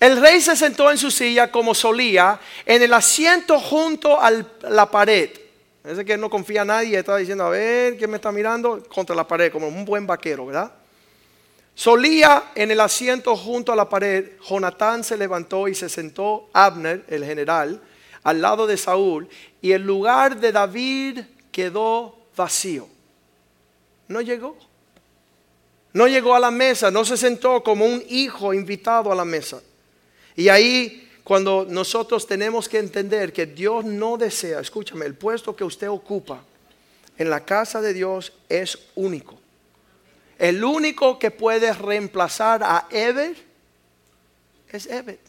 [0.00, 4.90] El rey se sentó en su silla como solía, en el asiento junto a la
[4.90, 5.30] pared.
[5.84, 8.82] Ese que no confía en nadie, estaba diciendo, a ver, ¿quién me está mirando?
[8.88, 10.72] Contra la pared, como un buen vaquero, ¿verdad?
[11.74, 17.04] Solía en el asiento junto a la pared, Jonatán se levantó y se sentó Abner,
[17.08, 17.80] el general,
[18.22, 19.28] al lado de Saúl,
[19.62, 22.86] y el lugar de David quedó vacío.
[24.08, 24.58] No llegó.
[25.92, 29.60] No llegó a la mesa, no se sentó como un hijo invitado a la mesa.
[30.36, 35.62] Y ahí cuando nosotros tenemos que entender que Dios no desea, escúchame, el puesto que
[35.62, 36.42] usted ocupa
[37.16, 39.38] en la casa de Dios es único.
[40.40, 43.36] El único que puede reemplazar a Eber
[44.72, 45.20] es Eber.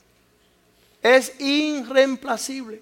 [1.03, 2.81] Es irreemplacible.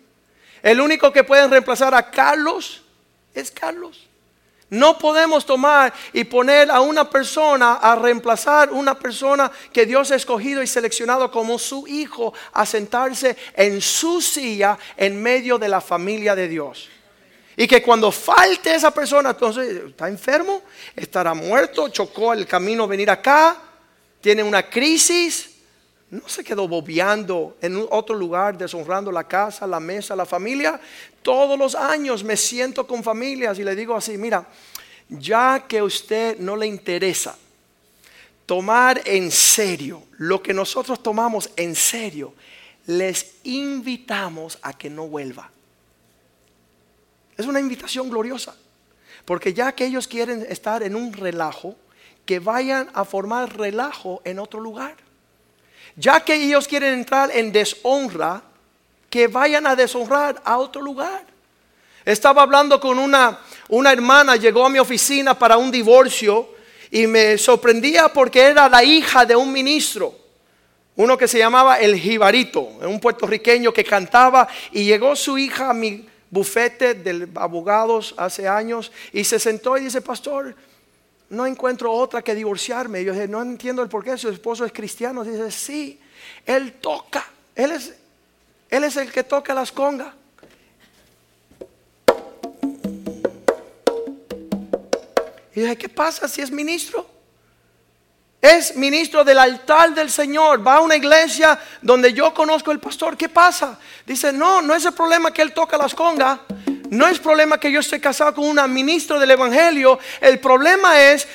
[0.63, 2.83] El único que puede reemplazar a Carlos
[3.33, 4.07] es Carlos.
[4.69, 10.15] No podemos tomar y poner a una persona a reemplazar una persona que Dios ha
[10.15, 15.81] escogido y seleccionado como su hijo a sentarse en su silla en medio de la
[15.81, 16.87] familia de Dios.
[17.57, 20.61] Y que cuando falte esa persona, entonces está enfermo,
[20.95, 23.57] estará muerto, chocó el camino venir acá,
[24.21, 25.58] tiene una crisis,
[26.11, 30.79] no se quedó bobeando en otro lugar, deshonrando la casa, la mesa, la familia.
[31.21, 34.47] Todos los años me siento con familias y le digo así, mira,
[35.07, 37.37] ya que a usted no le interesa
[38.45, 42.33] tomar en serio lo que nosotros tomamos en serio,
[42.87, 45.51] les invitamos a que no vuelva.
[47.37, 48.55] Es una invitación gloriosa,
[49.25, 51.75] porque ya que ellos quieren estar en un relajo,
[52.25, 54.95] que vayan a formar relajo en otro lugar.
[55.99, 58.41] Ya que ellos quieren entrar en deshonra,
[59.09, 61.25] que vayan a deshonrar a otro lugar.
[62.05, 66.55] Estaba hablando con una, una hermana, llegó a mi oficina para un divorcio
[66.89, 70.15] y me sorprendía porque era la hija de un ministro,
[70.95, 75.73] uno que se llamaba El Jibarito, un puertorriqueño que cantaba y llegó su hija a
[75.73, 80.55] mi bufete de abogados hace años y se sentó y dice, pastor,
[81.29, 83.01] no encuentro otra que divorciarme.
[83.01, 85.23] Y yo dije, no entiendo el por qué, su esposo es cristiano.
[85.23, 85.99] dice, sí,
[86.45, 87.93] él toca, él es,
[88.69, 90.13] él es el que toca las congas.
[95.55, 97.05] Y dije, ¿qué pasa si es ministro?
[98.41, 100.65] Es ministro del altar del Señor.
[100.65, 103.17] Va a una iglesia donde yo conozco el pastor.
[103.17, 103.77] ¿Qué pasa?
[104.05, 106.39] Dice, no, no es el problema que él toca las congas.
[106.89, 109.99] No es problema que yo esté casado con una ministro del Evangelio.
[110.19, 111.27] El problema es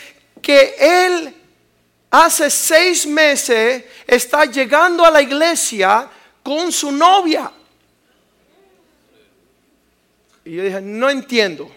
[0.42, 1.34] que él
[2.10, 6.08] hace seis meses está llegando a la iglesia
[6.42, 7.50] con su novia.
[10.44, 11.70] Y yo dije, no entiendo.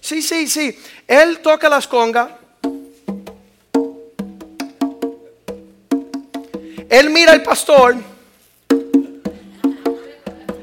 [0.00, 0.78] Sí, sí, sí.
[1.08, 2.30] Él toca las congas.
[6.90, 7.96] Él mira al pastor.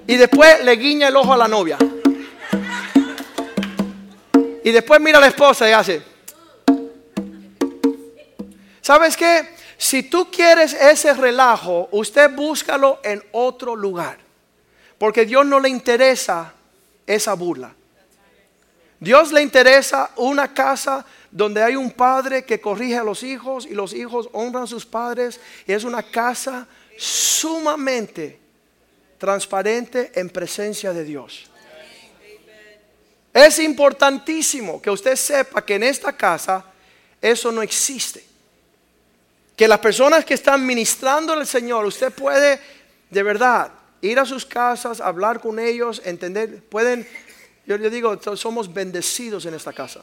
[0.06, 1.78] Y después le guiña el ojo a la novia.
[4.64, 6.02] Y después mira a la esposa y hace.
[8.82, 9.56] ¿Sabes qué?
[9.78, 14.20] Si tú quieres ese relajo, usted búscalo en otro lugar.
[14.98, 16.54] Porque Dios no le interesa
[17.08, 17.74] esa burla.
[19.00, 23.74] Dios le interesa una casa donde hay un padre que corrige a los hijos y
[23.74, 25.40] los hijos honran a sus padres.
[25.66, 28.40] Y es una casa sumamente
[29.18, 31.51] transparente en presencia de Dios.
[33.34, 36.66] Es importantísimo que usted sepa que en esta casa
[37.22, 38.24] eso no existe.
[39.56, 42.60] Que las personas que están ministrando al Señor, usted puede
[43.10, 47.08] de verdad ir a sus casas, hablar con ellos, entender, pueden
[47.66, 50.02] yo le digo, somos bendecidos en esta casa.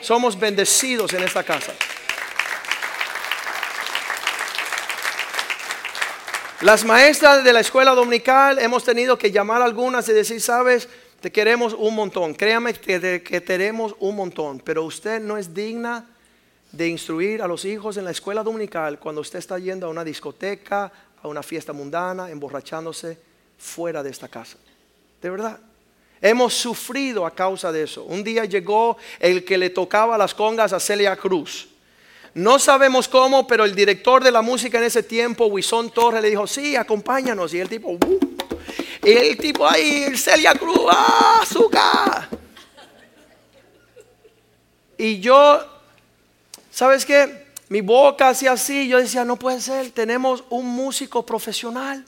[0.00, 1.72] Somos bendecidos en esta casa.
[6.62, 10.88] Las maestras de la escuela dominical hemos tenido que llamar a algunas y decir, sabes,
[11.20, 12.34] te queremos un montón.
[12.34, 16.06] Créame que te queremos un montón, pero usted no es digna
[16.72, 20.04] de instruir a los hijos en la escuela dominical cuando usted está yendo a una
[20.04, 20.90] discoteca,
[21.22, 23.18] a una fiesta mundana, emborrachándose
[23.58, 24.56] fuera de esta casa.
[25.20, 25.60] De verdad.
[26.22, 28.04] Hemos sufrido a causa de eso.
[28.04, 31.69] Un día llegó el que le tocaba las congas a Celia Cruz.
[32.34, 36.30] No sabemos cómo, pero el director de la música en ese tiempo, Wison Torres, le
[36.30, 37.52] dijo, sí, acompáñanos.
[37.54, 38.20] Y el tipo, uh".
[39.04, 42.28] y el tipo ahí, Celia Cruz, ¡ah, azúcar!
[44.96, 45.60] Y yo,
[46.70, 47.46] ¿sabes qué?
[47.68, 52.04] Mi boca hacía así, yo decía, no puede ser, tenemos un músico profesional.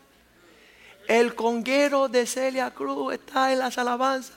[1.09, 4.37] El conguero de Celia Cruz está en las alabanzas.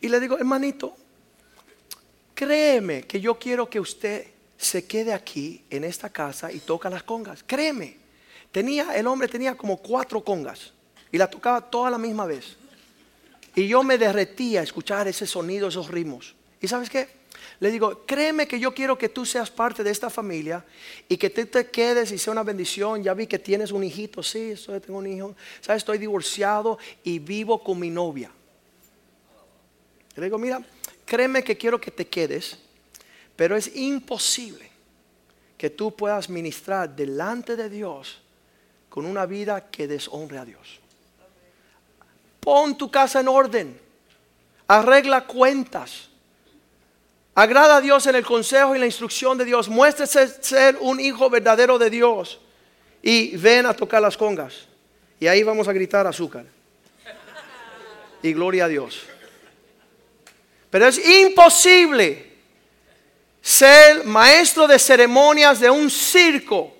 [0.00, 0.96] Y le digo, hermanito,
[2.34, 4.31] créeme que yo quiero que usted
[4.62, 7.42] se quede aquí en esta casa y toca las congas.
[7.44, 7.96] Créeme.
[8.52, 10.72] tenía, el hombre tenía como cuatro congas
[11.10, 12.56] y la tocaba toda la misma vez.
[13.54, 16.34] Y yo me derretía a escuchar ese sonido, esos ritmos.
[16.60, 17.22] ¿Y sabes qué?
[17.58, 20.64] Le digo, créeme que yo quiero que tú seas parte de esta familia
[21.08, 23.02] y que tú te quedes y sea una bendición.
[23.02, 25.34] Ya vi que tienes un hijito, sí, estoy, tengo un hijo.
[25.60, 25.80] ¿Sabes?
[25.80, 28.30] Estoy divorciado y vivo con mi novia.
[30.14, 30.64] Le digo, mira,
[31.04, 32.58] créeme que quiero que te quedes,
[33.36, 34.70] pero es imposible
[35.56, 38.20] que tú puedas ministrar delante de Dios
[38.88, 40.80] con una vida que deshonre a Dios.
[42.40, 43.80] Pon tu casa en orden,
[44.66, 46.08] arregla cuentas,
[47.34, 51.30] agrada a Dios en el consejo y la instrucción de Dios, muéstrese ser un hijo
[51.30, 52.40] verdadero de Dios
[53.00, 54.66] y ven a tocar las congas.
[55.20, 56.44] Y ahí vamos a gritar azúcar.
[58.20, 59.02] Y gloria a Dios.
[60.70, 62.31] Pero es imposible
[63.42, 66.72] ser maestro de ceremonias de un circo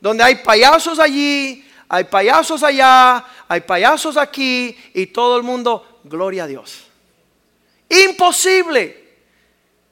[0.00, 6.44] donde hay payasos allí, hay payasos allá, hay payasos aquí y todo el mundo, gloria
[6.44, 6.84] a Dios.
[7.88, 9.06] Imposible.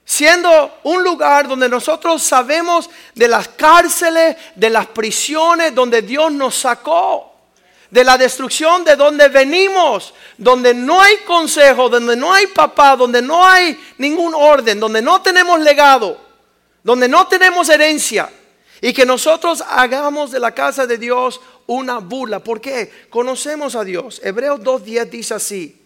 [0.04, 6.54] Siendo un lugar donde nosotros sabemos de las cárceles, de las prisiones, donde Dios nos
[6.54, 7.35] sacó,
[7.96, 13.22] de la destrucción de donde venimos, donde no hay consejo, donde no hay papá, donde
[13.22, 16.18] no hay ningún orden, donde no tenemos legado,
[16.82, 18.30] donde no tenemos herencia.
[18.82, 22.40] Y que nosotros hagamos de la casa de Dios una burla.
[22.40, 23.06] ¿Por qué?
[23.08, 24.20] Conocemos a Dios.
[24.22, 25.80] Hebreos 2.10 dice así,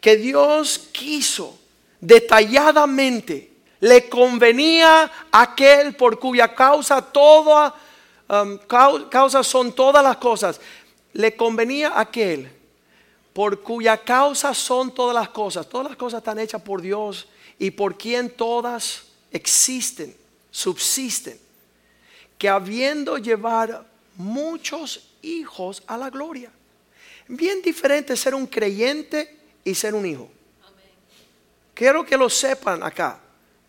[0.00, 1.56] que Dios quiso
[2.00, 7.72] detalladamente, le convenía aquel por cuya causa toda,
[8.28, 10.60] um, cau- causa son todas las cosas,
[11.12, 12.50] le convenía a aquel
[13.32, 15.68] por cuya causa son todas las cosas.
[15.68, 20.14] Todas las cosas están hechas por Dios y por quien todas existen,
[20.50, 21.38] subsisten.
[22.38, 23.86] Que habiendo llevar
[24.16, 26.50] muchos hijos a la gloria.
[27.28, 30.28] Bien diferente ser un creyente y ser un hijo.
[31.74, 33.20] Quiero que lo sepan acá.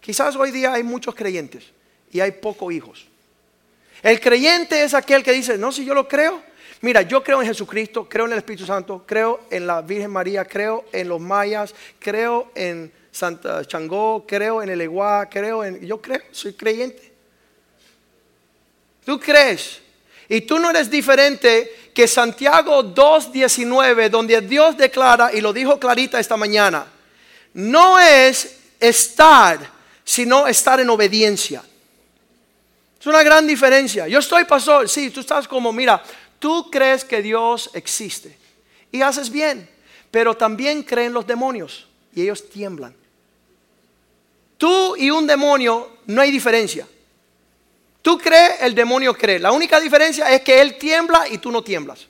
[0.01, 1.63] Quizás hoy día hay muchos creyentes
[2.11, 3.07] y hay pocos hijos.
[4.01, 6.43] El creyente es aquel que dice, no, si yo lo creo,
[6.83, 10.45] mira, yo creo en Jesucristo, creo en el Espíritu Santo, creo en la Virgen María,
[10.45, 16.01] creo en los mayas, creo en Santa Changó, creo en el Eguá, creo en, yo
[16.01, 17.11] creo, soy creyente.
[19.05, 19.81] Tú crees
[20.27, 26.19] y tú no eres diferente que Santiago 2.19, donde Dios declara, y lo dijo Clarita
[26.19, 26.85] esta mañana,
[27.53, 29.59] no es estar,
[30.03, 31.63] sino estar en obediencia.
[32.99, 34.07] Es una gran diferencia.
[34.07, 36.01] Yo estoy pastor, sí, tú estás como, mira,
[36.43, 38.37] tú crees que Dios existe
[38.91, 39.69] y haces bien,
[40.11, 42.93] pero también creen los demonios y ellos tiemblan.
[44.57, 46.85] Tú y un demonio no hay diferencia.
[48.01, 49.39] Tú crees, el demonio cree.
[49.39, 52.07] La única diferencia es que él tiembla y tú no tiemblas.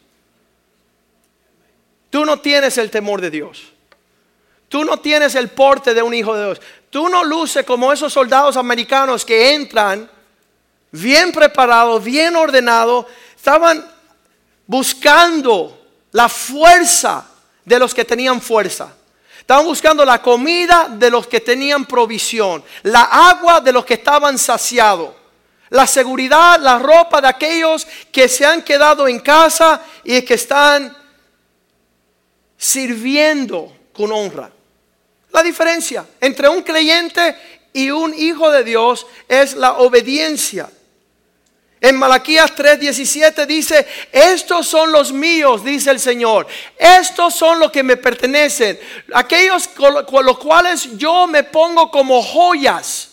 [2.09, 3.71] Tú no tienes el temor de Dios.
[4.67, 6.61] Tú no tienes el porte de un hijo de Dios.
[6.89, 10.09] Tú no luces como esos soldados americanos que entran
[10.89, 13.05] bien preparados, bien ordenados.
[13.35, 13.92] Estaban
[14.65, 15.79] buscando
[16.11, 17.27] la fuerza
[17.65, 18.93] de los que tenían fuerza.
[19.39, 24.37] Estaban buscando la comida de los que tenían provisión, la agua de los que estaban
[24.37, 25.13] saciados,
[25.69, 30.95] la seguridad, la ropa de aquellos que se han quedado en casa y que están
[32.57, 34.49] sirviendo con honra.
[35.31, 37.35] La diferencia entre un creyente
[37.73, 40.69] y un hijo de Dios es la obediencia.
[41.83, 47.83] En Malaquías 3:17 dice, estos son los míos, dice el Señor, estos son los que
[47.83, 48.79] me pertenecen,
[49.13, 53.09] aquellos con los cuales yo me pongo como joyas,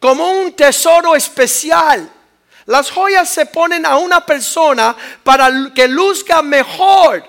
[0.00, 2.10] como un tesoro especial.
[2.64, 7.22] Las joyas se ponen a una persona para que luzca mejor.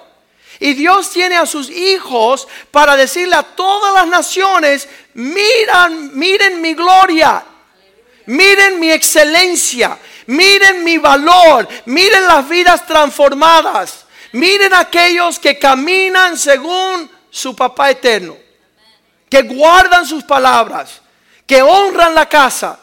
[0.58, 6.74] Y Dios tiene a sus hijos para decirle a todas las naciones, miran, miren mi
[6.76, 7.44] gloria,
[8.28, 17.10] miren mi excelencia, miren mi valor, miren las vidas transformadas, miren aquellos que caminan según
[17.30, 18.38] su papá eterno,
[19.30, 21.02] que guardan sus palabras,
[21.46, 22.80] que honran la casa.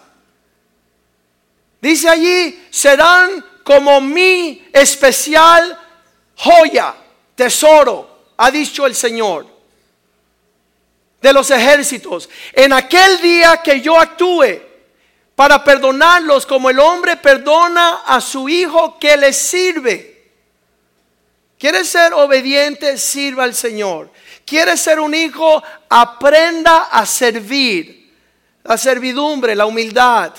[1.80, 5.78] Dice allí, serán como mi especial
[6.36, 6.94] joya,
[7.34, 9.46] tesoro, ha dicho el Señor
[11.24, 12.28] de los ejércitos.
[12.52, 14.60] En aquel día que yo actúe
[15.34, 20.14] para perdonarlos como el hombre perdona a su hijo que le sirve.
[21.58, 22.96] ¿Quieres ser obediente?
[22.98, 24.10] Sirva al Señor.
[24.44, 25.62] ¿Quieres ser un hijo?
[25.88, 28.12] Aprenda a servir.
[28.62, 30.32] La servidumbre, la humildad.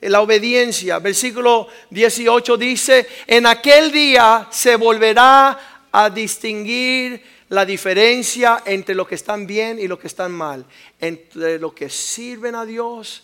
[0.00, 0.98] la obediencia.
[0.98, 9.14] Versículo 18 dice, en aquel día se volverá a distinguir la diferencia entre lo que
[9.14, 10.66] están bien y lo que están mal,
[11.00, 13.22] entre lo que sirven a Dios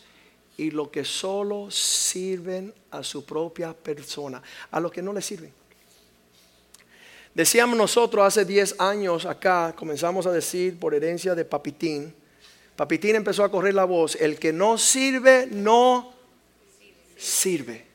[0.61, 5.51] y lo que solo sirven a su propia persona, a lo que no le sirven.
[7.35, 12.15] Decíamos nosotros hace 10 años acá, comenzamos a decir por herencia de Papitín,
[12.77, 16.13] Papitín empezó a correr la voz, el que no sirve, no
[17.17, 17.87] sirve.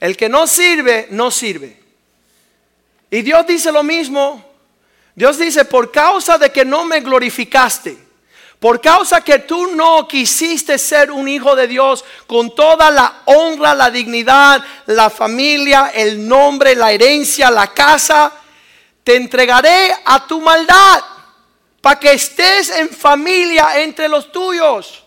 [0.00, 1.78] El que no sirve, no sirve.
[3.10, 4.42] Y Dios dice lo mismo.
[5.14, 7.96] Dios dice, por causa de que no me glorificaste,
[8.62, 13.74] por causa que tú no quisiste ser un hijo de Dios con toda la honra,
[13.74, 18.32] la dignidad, la familia, el nombre, la herencia, la casa,
[19.02, 21.00] te entregaré a tu maldad
[21.80, 25.02] para que estés en familia entre los tuyos.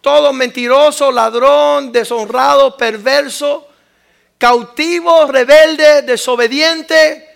[0.00, 3.68] Todo mentiroso, ladrón, deshonrado, perverso,
[4.38, 7.27] cautivo, rebelde, desobediente.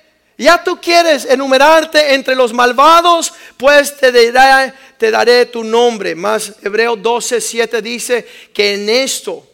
[0.42, 6.16] Ya tú quieres enumerarte entre los malvados, pues te daré, tu nombre.
[6.16, 9.46] Más Hebreo 12, 7 dice que en esto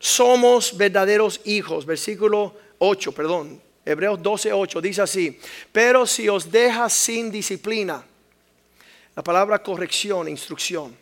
[0.00, 1.86] somos verdaderos hijos.
[1.86, 3.62] Versículo 8, perdón.
[3.84, 5.38] Hebreos 12, 8 dice así.
[5.70, 8.04] Pero si os dejas sin disciplina,
[9.14, 10.96] la palabra corrección, instrucción.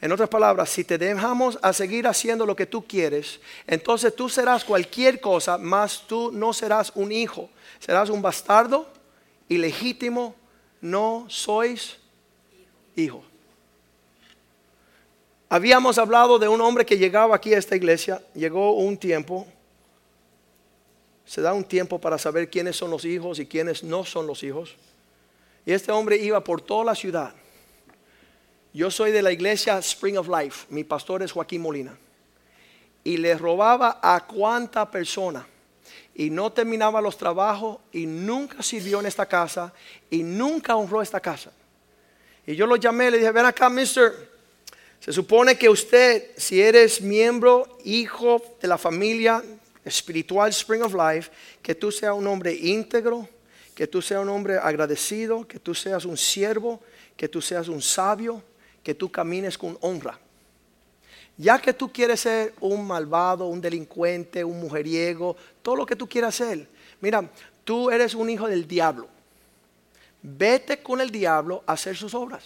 [0.00, 4.28] En otras palabras, si te dejamos a seguir haciendo lo que tú quieres, entonces tú
[4.28, 7.50] serás cualquier cosa, más tú no serás un hijo.
[7.84, 8.88] Serás un bastardo
[9.48, 10.34] ilegítimo,
[10.80, 11.96] no sois
[12.96, 13.22] hijo.
[15.48, 19.46] Habíamos hablado de un hombre que llegaba aquí a esta iglesia, llegó un tiempo,
[21.26, 24.42] se da un tiempo para saber quiénes son los hijos y quiénes no son los
[24.42, 24.76] hijos.
[25.66, 27.34] Y este hombre iba por toda la ciudad
[28.74, 31.96] yo soy de la iglesia Spring of Life, mi pastor es Joaquín Molina.
[33.04, 35.46] Y le robaba a cuánta persona.
[36.14, 39.72] Y no terminaba los trabajos y nunca sirvió en esta casa
[40.10, 41.52] y nunca honró esta casa.
[42.46, 44.12] Y yo lo llamé, le dije, ven acá, mister.
[45.00, 49.42] Se supone que usted, si eres miembro, hijo de la familia
[49.84, 53.28] espiritual Spring of Life, que tú seas un hombre íntegro,
[53.74, 56.80] que tú seas un hombre agradecido, que tú seas un siervo,
[57.16, 58.42] que tú seas un sabio
[58.84, 60.20] que tú camines con honra.
[61.36, 66.08] Ya que tú quieres ser un malvado, un delincuente, un mujeriego, todo lo que tú
[66.08, 66.68] quieras ser,
[67.00, 67.28] mira,
[67.64, 69.08] tú eres un hijo del diablo.
[70.22, 72.44] Vete con el diablo a hacer sus obras.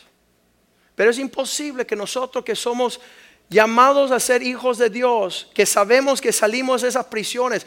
[0.95, 3.01] Pero es imposible que nosotros que somos
[3.49, 7.67] llamados a ser hijos de Dios, que sabemos que salimos de esas prisiones.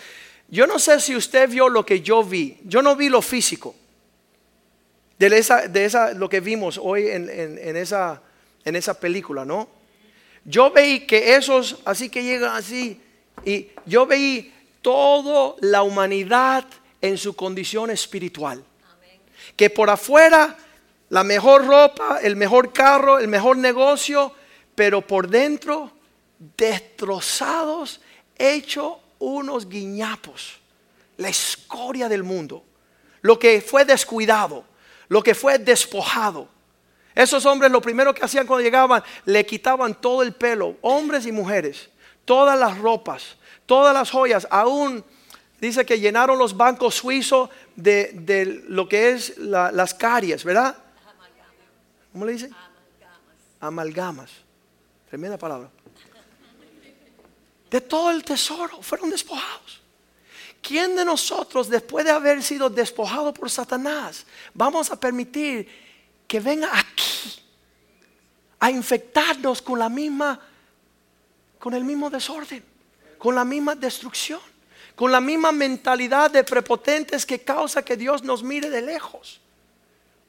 [0.49, 2.59] Yo no sé si usted vio lo que yo vi.
[2.65, 3.74] Yo no vi lo físico.
[5.17, 7.30] De esa, de esa lo que vimos hoy en,
[7.78, 8.22] esa
[8.65, 9.69] en esa película, ¿no?
[10.45, 12.99] Yo veí que esos, así que llegan así,
[13.45, 16.65] y yo veí toda la humanidad
[17.01, 18.63] en su condición espiritual.
[19.55, 20.57] Que por afuera,
[21.09, 24.33] la mejor ropa, el mejor carro, el mejor negocio,
[24.75, 25.91] pero por dentro,
[26.57, 28.01] destrozados,
[28.35, 30.59] hechos unos guiñapos.
[31.17, 32.63] La escoria del mundo.
[33.21, 34.65] Lo que fue descuidado,
[35.09, 36.47] lo que fue despojado
[37.16, 41.32] esos hombres lo primero que hacían cuando llegaban, le quitaban todo el pelo, hombres y
[41.32, 41.89] mujeres,
[42.26, 43.36] todas las ropas,
[43.66, 45.03] todas las joyas, aún
[45.59, 50.78] dice que llenaron los bancos suizos de, lo que es las caries, ¿verdad?
[52.12, 52.49] ¿Cómo le dice?
[53.59, 54.32] Amalgamas.
[55.09, 55.70] Tremenda palabra.
[57.70, 59.82] De todo el tesoro fueron despojados.
[60.62, 65.68] ¿Quién de nosotros, después de haber sido despojado por Satanás, vamos a permitir
[66.32, 67.41] que venga aquí
[68.61, 70.39] a infectarnos con la misma,
[71.59, 72.63] con el mismo desorden,
[73.17, 74.39] con la misma destrucción,
[74.95, 79.41] con la misma mentalidad de prepotentes que causa que Dios nos mire de lejos,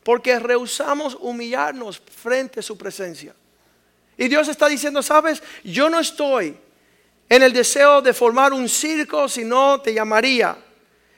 [0.03, 3.33] porque rehusamos humillarnos frente a su presencia.
[4.19, 6.57] Y Dios está diciendo, sabes, yo no estoy
[7.29, 10.57] en el deseo de formar un circo, si no te llamaría.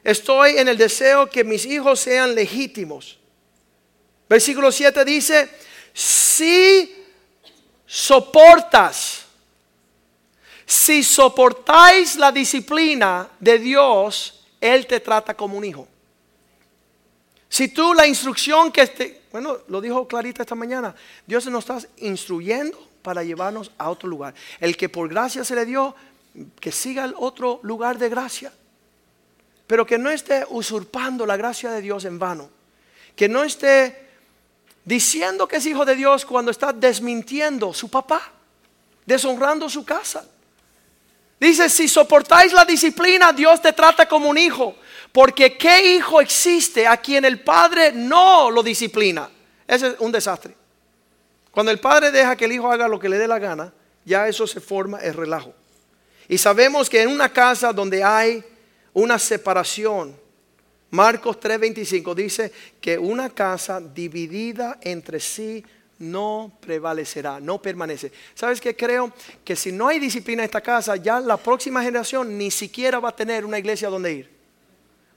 [0.02, 3.23] Estoy en el deseo que mis hijos sean legítimos.
[4.34, 5.48] Versículo 7 dice,
[5.92, 6.92] si
[7.86, 9.26] soportas,
[10.66, 15.86] si soportáis la disciplina de Dios, Él te trata como un hijo.
[17.48, 20.92] Si tú la instrucción que, este, bueno, lo dijo Clarita esta mañana,
[21.24, 24.34] Dios nos está instruyendo para llevarnos a otro lugar.
[24.58, 25.94] El que por gracia se le dio,
[26.58, 28.52] que siga el otro lugar de gracia,
[29.68, 32.50] pero que no esté usurpando la gracia de Dios en vano,
[33.14, 34.03] que no esté
[34.84, 38.32] diciendo que es hijo de Dios cuando está desmintiendo su papá,
[39.06, 40.24] deshonrando su casa.
[41.40, 44.76] Dice, si soportáis la disciplina, Dios te trata como un hijo.
[45.12, 49.30] Porque ¿qué hijo existe a quien el padre no lo disciplina?
[49.66, 50.54] Ese es un desastre.
[51.50, 53.72] Cuando el padre deja que el hijo haga lo que le dé la gana,
[54.04, 55.54] ya eso se forma el relajo.
[56.28, 58.42] Y sabemos que en una casa donde hay
[58.92, 60.18] una separación,
[60.94, 65.64] Marcos 3:25 dice que una casa dividida entre sí
[65.98, 68.12] no prevalecerá, no permanece.
[68.32, 69.12] ¿Sabes qué creo?
[69.44, 73.08] Que si no hay disciplina en esta casa, ya la próxima generación ni siquiera va
[73.08, 74.30] a tener una iglesia donde ir.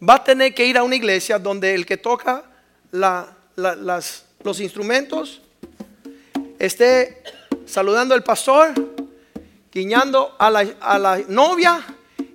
[0.01, 2.43] Va a tener que ir a una iglesia donde el que toca
[2.91, 5.43] los instrumentos
[6.57, 7.21] esté
[7.67, 8.73] saludando al pastor,
[9.71, 11.85] guiñando a la, a la novia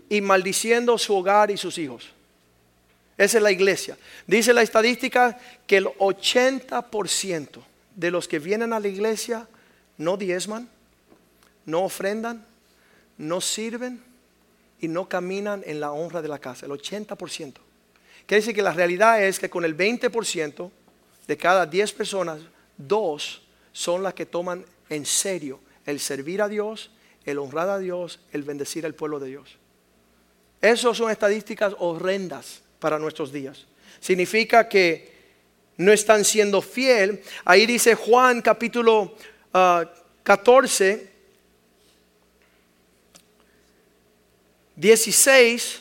[0.08, 2.12] y maldiciendo su hogar y sus hijos.
[3.22, 3.96] Esa es la iglesia.
[4.26, 7.62] Dice la estadística que el 80%
[7.94, 9.46] de los que vienen a la iglesia
[9.96, 10.68] no diezman,
[11.64, 12.44] no ofrendan,
[13.18, 14.02] no sirven
[14.80, 16.66] y no caminan en la honra de la casa.
[16.66, 17.54] El 80%.
[18.26, 20.70] Quiere decir que la realidad es que con el 20%
[21.28, 22.40] de cada 10 personas,
[22.76, 26.90] dos son las que toman en serio el servir a Dios,
[27.24, 29.58] el honrar a Dios, el bendecir al pueblo de Dios.
[30.60, 33.64] Esas son estadísticas horrendas para nuestros días.
[34.00, 35.12] Significa que
[35.76, 37.22] no están siendo fiel.
[37.44, 39.14] Ahí dice Juan capítulo
[40.24, 41.08] 14, ah,
[44.74, 45.80] 16,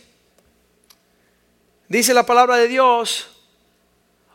[1.88, 3.28] dice la palabra de Dios,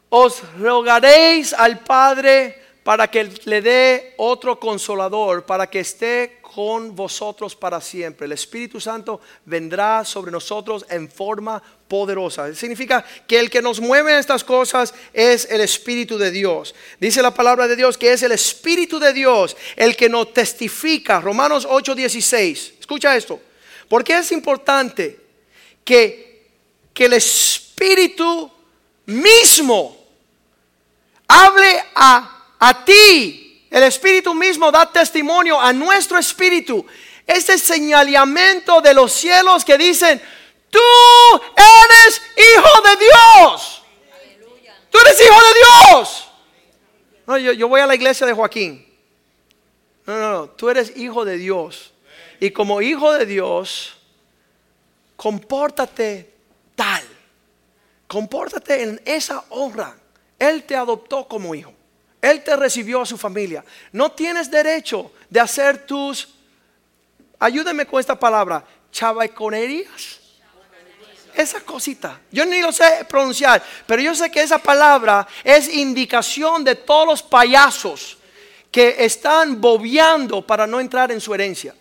[0.09, 7.55] os rogaréis al Padre para que le dé otro consolador, para que esté con vosotros
[7.55, 8.27] para siempre.
[8.27, 12.55] El Espíritu Santo vendrá sobre nosotros en forma poderosa.
[12.55, 16.75] Significa que el que nos mueve en estas cosas es el Espíritu de Dios.
[17.01, 21.21] Dice la palabra de Dios que es el Espíritu de Dios el que nos testifica.
[21.21, 22.73] Romanos 8:16.
[22.81, 23.41] Escucha esto.
[23.89, 25.21] Porque es importante
[25.85, 26.49] que,
[26.93, 28.51] que el Espíritu
[29.07, 29.97] mismo
[31.29, 36.87] hable a a ti, el Espíritu mismo da testimonio a nuestro espíritu.
[37.27, 40.23] Ese señalamiento de los cielos que dicen,
[40.71, 40.81] tú
[41.57, 43.83] eres hijo de Dios.
[44.91, 46.29] Tú eres hijo de Dios.
[47.27, 48.87] No, yo, voy a la iglesia de Joaquín.
[50.07, 51.93] No, no, no, tú eres hijo de Dios.
[52.39, 53.97] Y como hijo de Dios,
[55.17, 56.33] compórtate
[56.75, 57.03] tal.
[58.07, 59.97] Compórtate en esa honra.
[60.39, 61.73] Él te adoptó como hijo.
[62.23, 63.65] Él te recibió a su familia.
[63.93, 66.29] No tienes derecho de hacer tus,
[67.39, 70.21] ayúdeme con esta palabra, chavaiconerías.
[71.37, 76.65] Esa cosita, yo ni lo sé pronunciar, pero yo sé que esa palabra es indicación
[76.65, 78.17] de todos los payasos
[78.71, 81.75] que están bobeando para no entrar en su herencia.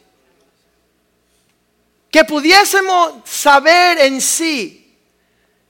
[2.11, 4.93] Que pudiésemos saber en sí.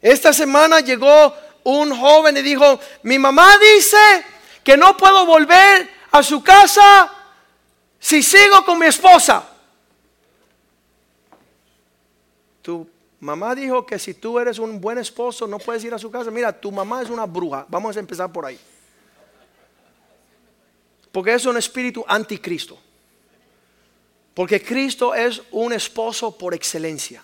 [0.02, 4.26] Esta semana llegó un joven y dijo, mi mamá dice
[4.64, 7.12] que no puedo volver a su casa
[8.00, 9.48] si sigo con mi esposa.
[13.26, 16.30] Mamá dijo que si tú eres un buen esposo no puedes ir a su casa.
[16.32, 17.66] Mira, tu mamá es una bruja.
[17.68, 18.60] Vamos a empezar por ahí.
[21.12, 22.78] Porque es un espíritu anticristo.
[24.34, 27.24] Porque Cristo es un esposo por excelencia.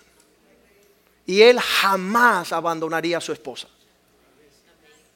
[1.24, 3.68] Y Él jamás abandonaría a su esposa.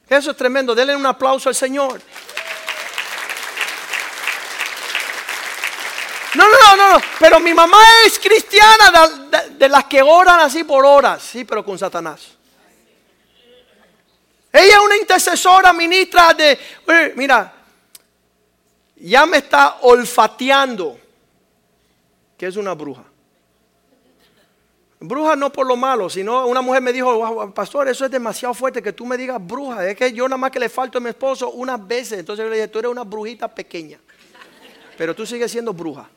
[0.07, 0.73] Eso es tremendo.
[0.73, 2.01] Denle un aplauso al Señor.
[6.77, 9.09] No, no, pero mi mamá es cristiana
[9.57, 12.37] de, las que oran así por horas, sí, pero con Satanás.
[14.53, 16.59] Ella es una intercesora, ministra de,
[17.15, 17.53] mira,
[18.95, 20.99] ya me está olfateando
[22.37, 23.03] que es una bruja.
[24.99, 28.81] Bruja no por lo malo, sino una mujer me dijo, pastor, eso es demasiado fuerte
[28.81, 29.87] que tú me digas bruja.
[29.87, 32.19] Es que yo nada más que le falto a mi esposo unas veces.
[32.19, 33.99] Entonces yo le dije, tú eres una brujita pequeña,
[34.97, 36.09] pero tú sigues siendo bruja.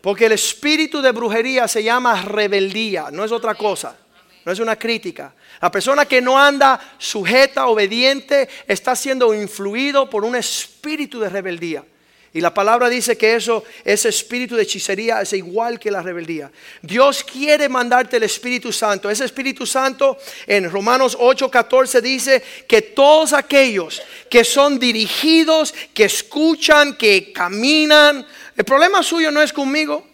[0.00, 3.96] Porque el espíritu de brujería se llama rebeldía, no es otra cosa,
[4.44, 5.34] no es una crítica.
[5.60, 11.84] La persona que no anda sujeta, obediente, está siendo influido por un espíritu de rebeldía.
[12.32, 16.52] Y la palabra dice que eso, ese espíritu de hechicería es igual que la rebeldía.
[16.80, 19.10] Dios quiere mandarte el Espíritu Santo.
[19.10, 26.96] Ese Espíritu Santo en Romanos 8:14 dice que todos aquellos que son dirigidos, que escuchan,
[26.96, 28.24] que caminan,
[28.60, 30.04] el problema suyo no es conmigo.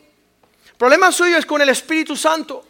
[0.69, 2.65] El problema suyo es con el Espíritu Santo.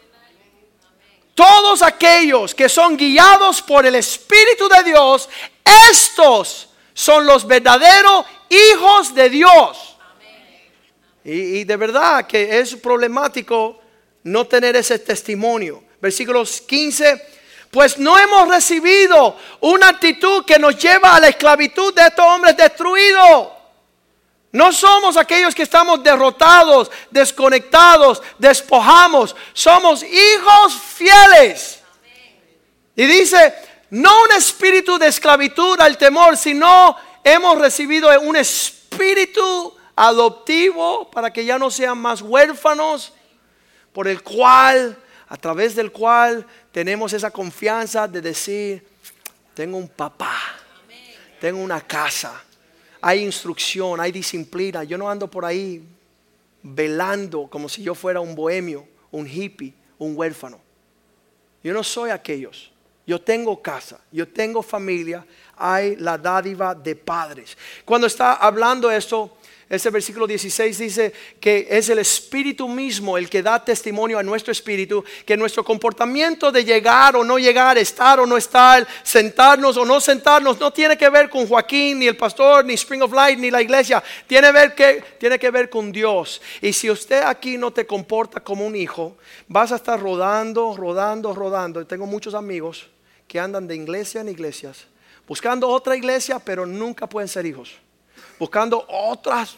[1.34, 5.28] Todos aquellos que son guiados por el Espíritu de Dios,
[5.90, 9.98] estos son los verdaderos hijos de Dios.
[11.22, 13.78] Y, de verdad que es problemático
[14.22, 15.84] no tener ese testimonio.
[16.00, 17.22] Versículos 15,
[17.70, 22.56] pues no hemos recibido una actitud que nos lleva a la esclavitud de estos hombres
[22.56, 23.55] destruidos.
[24.56, 29.36] No somos aquellos que estamos derrotados, desconectados, despojamos.
[29.52, 31.80] Somos hijos fieles.
[32.94, 33.54] Y dice,
[33.90, 41.44] no un espíritu de esclavitud al temor, sino hemos recibido un espíritu adoptivo para que
[41.44, 43.12] ya no sean más huérfanos,
[43.92, 44.96] por el cual,
[45.28, 48.88] a través del cual tenemos esa confianza de decir,
[49.52, 50.34] tengo un papá,
[51.38, 52.42] tengo una casa,
[53.06, 54.82] hay instrucción, hay disciplina.
[54.82, 55.80] Yo no ando por ahí
[56.60, 60.58] velando como si yo fuera un bohemio, un hippie, un huérfano.
[61.62, 62.72] Yo no soy aquellos.
[63.06, 65.24] Yo tengo casa, yo tengo familia,
[65.56, 67.56] hay la dádiva de padres.
[67.84, 69.35] Cuando está hablando esto,
[69.68, 74.52] ese versículo 16 dice que es el Espíritu mismo el que da testimonio a nuestro
[74.52, 79.84] espíritu, que nuestro comportamiento de llegar o no llegar, estar o no estar, sentarnos o
[79.84, 83.40] no sentarnos, no tiene que ver con Joaquín, ni el pastor, ni Spring of Light,
[83.40, 86.40] ni la iglesia, tiene, ver que, tiene que ver con Dios.
[86.62, 89.16] Y si usted aquí no te comporta como un hijo,
[89.48, 91.84] vas a estar rodando, rodando, rodando.
[91.84, 92.88] Tengo muchos amigos
[93.26, 94.86] que andan de iglesia en iglesias,
[95.26, 97.80] buscando otra iglesia, pero nunca pueden ser hijos
[98.38, 99.56] buscando otras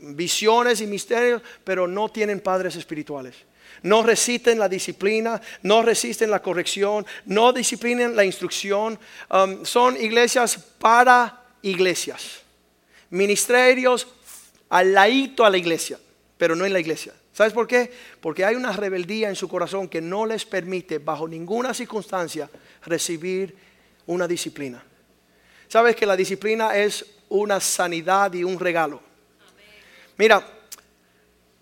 [0.00, 3.34] visiones y misterios, pero no tienen padres espirituales.
[3.82, 8.98] No resisten la disciplina, no resisten la corrección, no disciplinen la instrucción.
[9.30, 12.40] Um, son iglesias para iglesias.
[13.10, 14.06] Ministerios
[14.68, 15.98] al ladito a la iglesia,
[16.36, 17.12] pero no en la iglesia.
[17.32, 17.92] ¿Sabes por qué?
[18.20, 22.48] Porque hay una rebeldía en su corazón que no les permite bajo ninguna circunstancia
[22.86, 23.54] recibir
[24.06, 24.82] una disciplina.
[25.68, 29.00] ¿Sabes que la disciplina es una sanidad y un regalo.
[30.16, 30.42] Mira,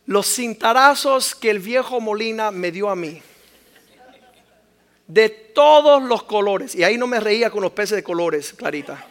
[0.06, 3.22] los cintarazos que el viejo Molina me dio a mí,
[5.06, 9.04] de todos los colores, y ahí no me reía con los peces de colores, Clarita,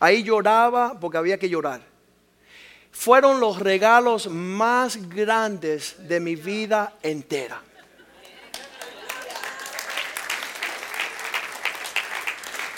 [0.00, 1.80] ahí lloraba porque había que llorar,
[2.90, 7.62] fueron los regalos más grandes de mi vida entera.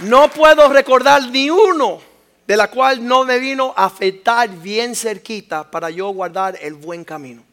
[0.01, 2.10] No puedo recordar ni uno
[2.51, 7.05] de la cual no me vino a afectar bien cerquita para yo guardar el buen
[7.05, 7.45] camino.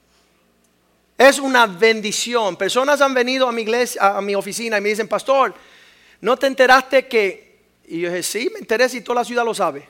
[1.15, 2.55] Es una bendición.
[2.55, 5.53] Personas han venido a mi iglesia, a mi oficina y me dicen, pastor,
[6.19, 7.59] ¿no te enteraste que?
[7.87, 9.87] Y yo dije, sí, me enteré si toda la ciudad lo sabe.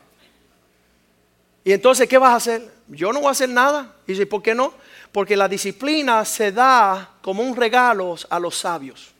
[1.63, 2.69] Y entonces, ¿qué vas a hacer?
[2.89, 3.95] Yo no voy a hacer nada.
[4.07, 4.73] Y dice, ¿por qué no?
[5.13, 9.13] Porque la disciplina se da como un regalo a los sabios.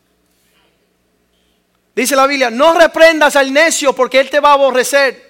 [1.96, 5.27] Dice la Biblia, no reprendas al necio porque él te va a aborrecer.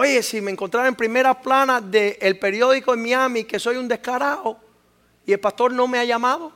[0.00, 4.56] Oye, si me encontrara en primera plana del periódico en Miami que soy un descarado
[5.26, 6.52] y el pastor no me ha llamado.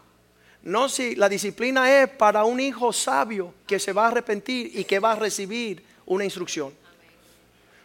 [0.63, 4.85] No, si la disciplina es para un hijo sabio que se va a arrepentir y
[4.85, 6.73] que va a recibir una instrucción.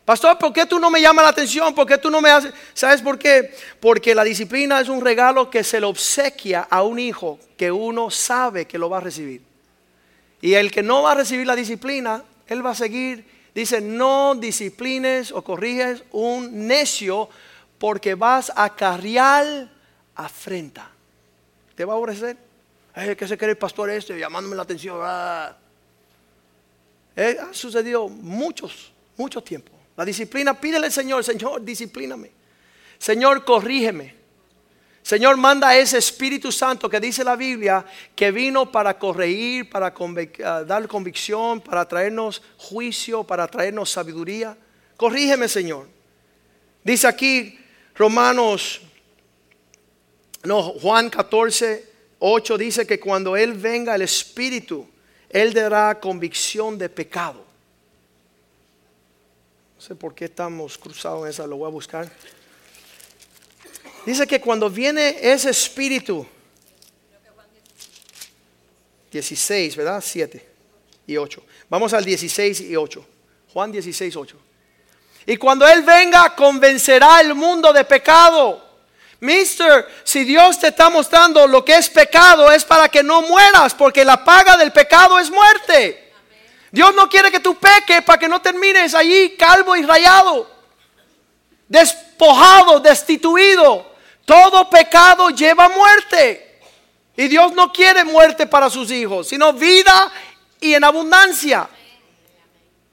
[0.06, 1.74] Pastor, ¿por qué tú no me llamas la atención?
[1.74, 2.54] ¿Por qué tú no me haces?
[2.76, 3.52] ¿Sabes por qué?
[3.80, 8.12] Porque la disciplina es un regalo que se le obsequia a un hijo que uno
[8.12, 9.42] sabe que lo va a recibir.
[10.40, 14.36] Y el que no va a recibir la disciplina, él va a seguir Dice, no
[14.36, 17.28] disciplines o corriges un necio
[17.80, 19.68] porque vas a carriar
[20.14, 20.92] afrenta.
[21.74, 22.38] ¿Te va a aborrecer?
[22.94, 24.20] ¿Qué se cree el pastor este?
[24.20, 25.00] Llamándome la atención.
[25.02, 25.58] Ah.
[27.16, 29.72] Eh, ha sucedido muchos, mucho tiempo.
[29.96, 32.30] La disciplina, pídele al Señor, Señor, disciplíname.
[33.00, 34.17] Señor, corrígeme.
[35.08, 39.94] Señor, manda ese Espíritu Santo que dice la Biblia que vino para corregir, para
[40.44, 44.58] ah, dar convicción, para traernos juicio, para traernos sabiduría.
[44.98, 45.88] Corrígeme, Señor.
[46.84, 47.58] Dice aquí
[47.96, 48.82] Romanos,
[50.44, 51.90] no, Juan 14,
[52.20, 54.90] 8 dice que cuando Él venga el Espíritu,
[55.30, 57.46] Él dará convicción de pecado.
[59.74, 62.12] No sé por qué estamos cruzados en esa, lo voy a buscar.
[64.08, 66.26] Dice que cuando viene ese espíritu,
[69.12, 70.02] 16, ¿verdad?
[70.02, 70.48] 7
[71.08, 71.44] y 8.
[71.68, 73.06] Vamos al 16 y 8.
[73.52, 74.38] Juan 16, 8.
[75.26, 78.66] Y cuando Él venga, convencerá al mundo de pecado.
[79.20, 83.74] Mister, si Dios te está mostrando lo que es pecado, es para que no mueras,
[83.74, 86.14] porque la paga del pecado es muerte.
[86.72, 90.50] Dios no quiere que tú peques para que no termines allí calvo y rayado,
[91.68, 93.97] despojado, destituido.
[94.28, 96.60] Todo pecado lleva muerte.
[97.16, 100.12] Y Dios no quiere muerte para sus hijos, sino vida
[100.60, 101.70] y en abundancia.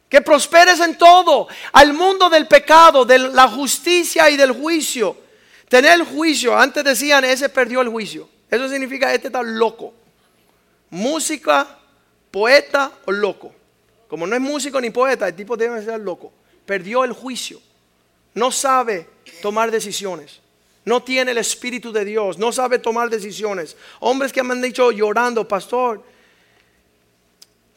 [0.08, 1.48] Que prosperes en todo.
[1.72, 5.16] Al mundo del pecado, de la justicia y del juicio.
[5.68, 8.28] Tener el juicio, antes decían, ese perdió el juicio.
[8.48, 9.92] Eso significa, este está loco.
[10.90, 11.66] Música,
[12.30, 13.52] poeta o loco.
[14.06, 16.32] Como no es músico ni poeta, el tipo debe ser loco.
[16.64, 17.60] Perdió el juicio.
[18.34, 19.08] No sabe
[19.42, 20.43] tomar decisiones.
[20.84, 22.38] No tiene el Espíritu de Dios.
[22.38, 23.76] No sabe tomar decisiones.
[24.00, 26.02] Hombres que me han dicho llorando, pastor,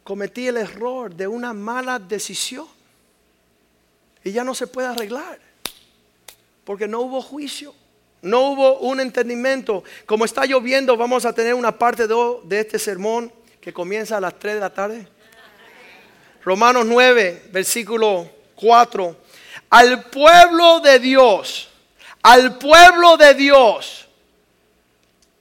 [0.03, 2.67] cometí el error de una mala decisión.
[4.23, 5.39] Y ya no se puede arreglar.
[6.65, 7.73] Porque no hubo juicio.
[8.21, 9.83] No hubo un entendimiento.
[10.05, 13.31] Como está lloviendo, vamos a tener una parte de, de este sermón
[13.61, 15.07] que comienza a las 3 de la tarde.
[16.43, 19.15] Romanos 9, versículo 4.
[19.69, 21.69] Al pueblo de Dios,
[22.21, 24.07] al pueblo de Dios,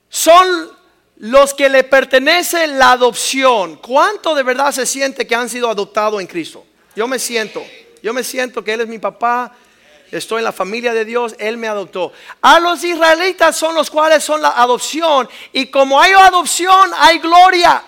[0.09, 0.77] son
[1.19, 3.77] los que le pertenece la adopción.
[3.77, 6.65] ¿Cuánto de verdad se siente que han sido adoptados en Cristo?
[6.95, 7.63] Yo me siento,
[8.03, 9.53] yo me siento que Él es mi papá,
[10.11, 12.13] estoy en la familia de Dios, Él me adoptó.
[12.41, 17.83] A los israelitas son los cuales son la adopción y como hay adopción hay gloria.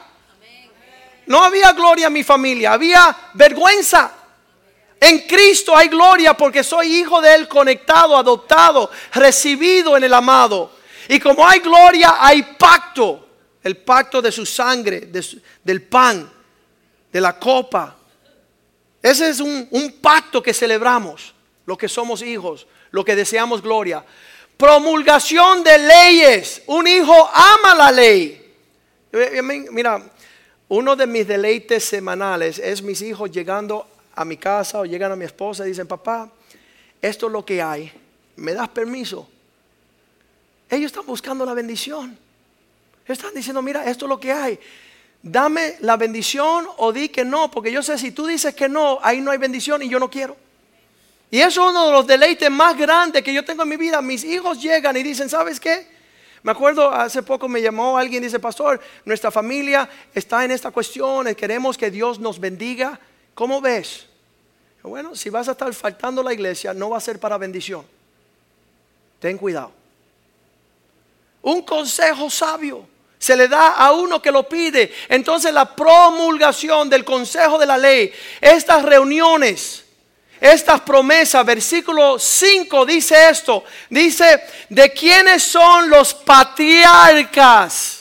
[1.26, 4.12] No había gloria en mi familia, había vergüenza.
[5.01, 10.72] En Cristo hay gloria porque soy hijo de Él, conectado, adoptado, recibido en el amado.
[11.09, 13.26] Y como hay gloria, hay pacto.
[13.62, 15.09] El pacto de su sangre,
[15.62, 16.30] del pan,
[17.12, 17.96] de la copa.
[19.03, 21.34] Ese es un, pacto que celebramos,
[21.66, 24.05] lo que somos hijos, lo que deseamos gloria.
[24.57, 26.62] Promulgación de leyes.
[26.66, 28.55] Un hijo ama la ley.
[29.70, 30.03] Mira,
[30.68, 33.86] uno de mis deleites semanales es mis hijos llegando
[34.18, 36.28] a mi casa o llegan a mi esposa y dicen, papá,
[37.00, 37.92] esto es lo que hay.
[38.34, 39.28] ¿Me das permiso?
[40.68, 42.18] Ellos están buscando la bendición.
[43.06, 44.58] Están diciendo, mira, esto es lo que hay.
[45.22, 48.98] Dame la bendición o di que no, porque yo sé si tú dices que no,
[49.02, 50.36] ahí no hay bendición y yo no quiero.
[51.30, 54.02] Y eso es uno de los deleites más grandes que yo tengo en mi vida.
[54.02, 55.86] Mis hijos llegan y dicen, ¿sabes qué?
[56.42, 60.72] Me acuerdo, hace poco me llamó alguien y dice, pastor, nuestra familia está en esta
[60.72, 62.98] cuestión, queremos que Dios nos bendiga.
[63.39, 64.05] ¿Cómo ves?
[64.82, 67.86] Bueno, si vas a estar faltando a la iglesia, no va a ser para bendición.
[69.20, 69.70] Ten cuidado.
[71.43, 72.84] Un consejo sabio
[73.16, 74.93] se le da a uno que lo pide.
[75.09, 79.84] Entonces la promulgación del consejo de la ley, estas reuniones,
[80.41, 87.97] estas promesas, versículo 5 dice esto, dice, ¿de quiénes son los patriarcas?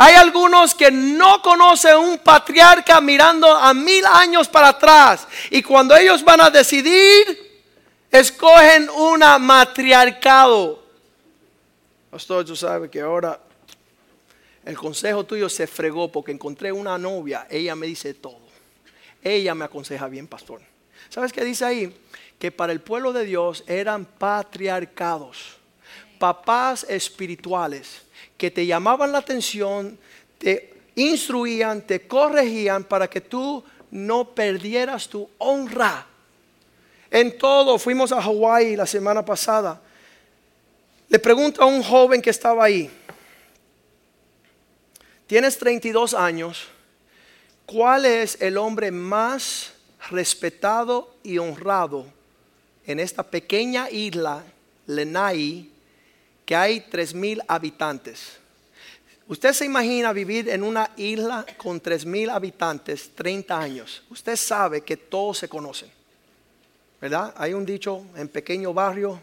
[0.00, 5.26] Hay algunos que no conocen un patriarca mirando a mil años para atrás.
[5.50, 7.60] Y cuando ellos van a decidir,
[8.08, 10.84] escogen una matriarcado.
[12.12, 13.40] Pastor, tú sabes que ahora
[14.64, 17.48] el consejo tuyo se fregó porque encontré una novia.
[17.50, 18.38] Ella me dice todo.
[19.20, 20.60] Ella me aconseja bien, pastor.
[21.08, 22.00] ¿Sabes qué dice ahí?
[22.38, 25.56] Que para el pueblo de Dios eran patriarcados,
[26.20, 28.06] papás espirituales
[28.38, 29.98] que te llamaban la atención,
[30.38, 36.06] te instruían, te corregían para que tú no perdieras tu honra.
[37.10, 39.80] En todo, fuimos a Hawái la semana pasada.
[41.08, 42.90] Le pregunto a un joven que estaba ahí,
[45.26, 46.68] tienes 32 años,
[47.66, 49.72] ¿cuál es el hombre más
[50.10, 52.06] respetado y honrado
[52.86, 54.42] en esta pequeña isla,
[54.86, 55.70] Lenai,
[56.48, 58.38] que hay 3.000 habitantes?
[59.26, 64.02] Usted se imagina vivir en una isla con 3.000 habitantes 30 años.
[64.08, 65.90] Usted sabe que todos se conocen.
[67.02, 67.34] ¿Verdad?
[67.36, 69.20] Hay un dicho en pequeño barrio.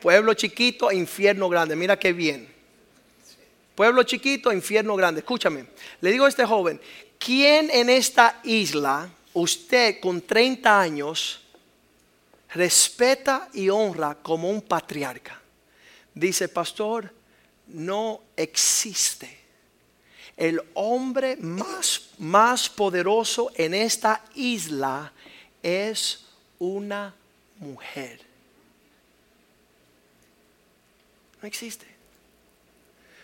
[0.00, 1.74] Pueblo chiquito, infierno grande.
[1.74, 2.48] Mira qué bien.
[3.74, 5.22] Pueblo chiquito, infierno grande.
[5.22, 5.66] Escúchame.
[6.00, 6.80] Le digo a este joven,
[7.18, 11.40] ¿quién en esta isla, usted con 30 años,
[12.54, 15.40] respeta y honra como un patriarca?
[16.14, 17.12] Dice, pastor,
[17.68, 19.38] no existe.
[20.36, 25.12] El hombre más, más poderoso en esta isla
[25.62, 26.24] es
[26.58, 27.14] una
[27.58, 28.20] mujer.
[31.40, 31.86] No existe.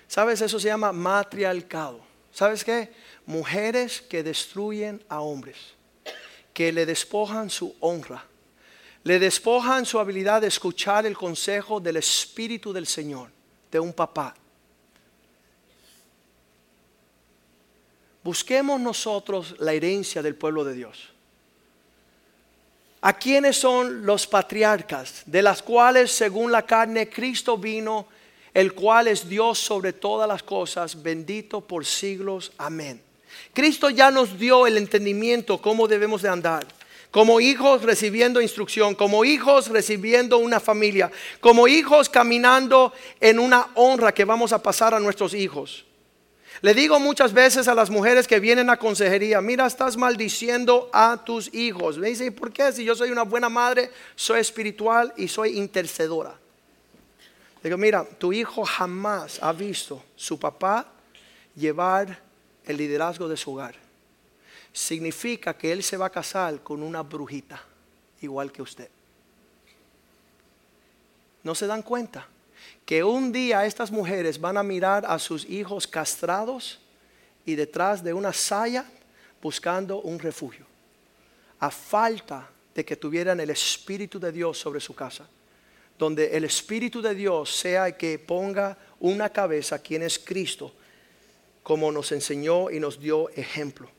[0.09, 0.41] ¿Sabes?
[0.41, 2.01] Eso se llama matriarcado.
[2.33, 2.93] ¿Sabes qué?
[3.25, 5.57] Mujeres que destruyen a hombres,
[6.53, 8.25] que le despojan su honra,
[9.07, 13.31] le despojan su habilidad de escuchar el consejo del Espíritu del Señor,
[13.71, 14.35] de un papá.
[18.25, 21.11] Busquemos nosotros la herencia del pueblo de Dios.
[23.03, 25.23] ¿A quiénes son los patriarcas?
[25.25, 28.09] De las cuales, según la carne, Cristo vino,
[28.53, 32.51] el cual es Dios sobre todas las cosas, bendito por siglos.
[32.59, 33.01] Amén.
[33.53, 36.67] Cristo ya nos dio el entendimiento cómo debemos de andar,
[37.17, 41.11] como hijos recibiendo instrucción, como hijos recibiendo una familia,
[41.41, 45.87] como hijos caminando en una honra que vamos a pasar a nuestros hijos.
[46.61, 51.25] Le digo muchas veces a las mujeres que vienen a consejería, mira, estás maldiciendo a
[51.25, 51.97] tus hijos.
[51.97, 52.71] Me dicen, ¿por qué?
[52.71, 56.35] Si yo soy una buena madre, soy espiritual y soy intercedora.
[57.63, 60.87] Digo, mira, tu hijo jamás ha visto su papá
[61.55, 62.21] llevar
[62.67, 63.86] el liderazgo de su hogar.
[64.77, 67.63] Significa que él se va a casar con una brujita,
[68.21, 68.91] igual que usted.
[71.43, 72.29] ¿No se dan cuenta?
[72.87, 76.79] que un día estas mujeres van a mirar a sus hijos castrados
[77.45, 78.87] y detrás de una saya
[79.43, 80.65] buscando un refugio,
[81.59, 85.29] a falta de que tuvieran el Espíritu de Dios sobre su casa,
[85.99, 90.73] donde el Espíritu de Dios sea el que ponga una cabeza, quien es Cristo,
[91.65, 93.96] como nos enseñó y nos dio ejemplo.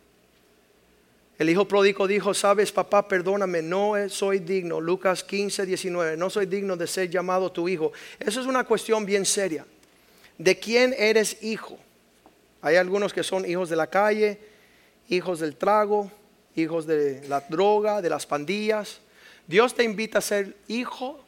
[1.38, 4.81] El hijo pródigo dijo, sabes papá, perdóname, no soy digno.
[4.81, 7.91] Lucas 15, 19, no soy digno de ser llamado tu hijo.
[8.19, 9.65] Eso es una cuestión bien seria.
[10.38, 11.77] ¿De quién eres hijo?
[12.61, 14.39] Hay algunos que son hijos de la calle,
[15.09, 16.11] hijos del trago,
[16.55, 18.99] hijos de la droga, de las pandillas.
[19.45, 21.23] Dios te invita a ser hijo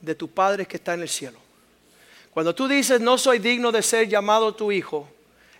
[0.00, 1.38] de tu Padre que está en el cielo.
[2.30, 5.08] Cuando tú dices, no soy digno de ser llamado tu hijo,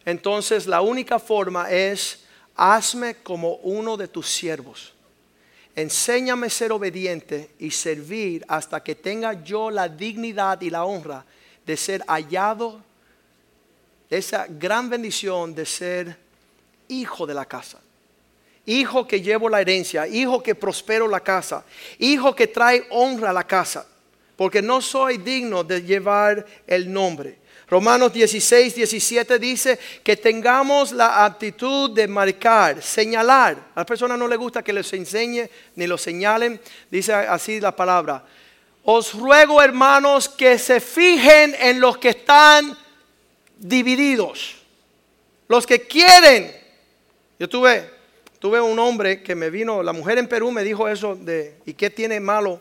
[0.05, 2.24] entonces la única forma es
[2.61, 4.92] hazme como uno de tus siervos.
[5.74, 11.24] Enséñame a ser obediente y servir hasta que tenga yo la dignidad y la honra
[11.64, 12.82] de ser hallado,
[14.11, 16.18] esa gran bendición de ser
[16.88, 17.80] hijo de la casa.
[18.66, 21.64] Hijo que llevo la herencia, hijo que prospero la casa,
[21.98, 23.86] hijo que trae honra a la casa,
[24.36, 27.38] porque no soy digno de llevar el nombre.
[27.71, 33.57] Romanos 16, 17 dice que tengamos la actitud de marcar, señalar.
[33.77, 36.61] A las personas no les gusta que les enseñe ni los señalen.
[36.91, 38.25] Dice así la palabra.
[38.83, 42.77] Os ruego, hermanos, que se fijen en los que están
[43.57, 44.57] divididos.
[45.47, 46.53] Los que quieren.
[47.39, 47.89] Yo tuve,
[48.41, 51.75] tuve un hombre que me vino, la mujer en Perú me dijo eso de, ¿y
[51.75, 52.61] qué tiene malo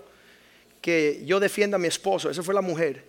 [0.79, 2.29] que yo defienda a mi esposo?
[2.29, 3.08] Esa fue la mujer.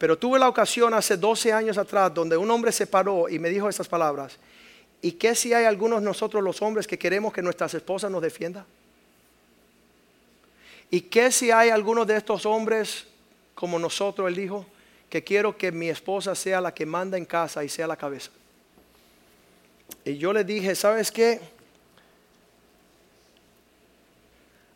[0.00, 3.50] Pero tuve la ocasión hace 12 años atrás donde un hombre se paró y me
[3.50, 4.38] dijo estas palabras.
[5.02, 8.64] ¿Y qué si hay algunos nosotros los hombres que queremos que nuestras esposas nos defiendan?
[10.90, 13.08] ¿Y qué si hay algunos de estos hombres
[13.54, 14.64] como nosotros, él dijo,
[15.10, 18.30] que quiero que mi esposa sea la que manda en casa y sea la cabeza?
[20.02, 21.42] Y yo le dije, ¿sabes qué?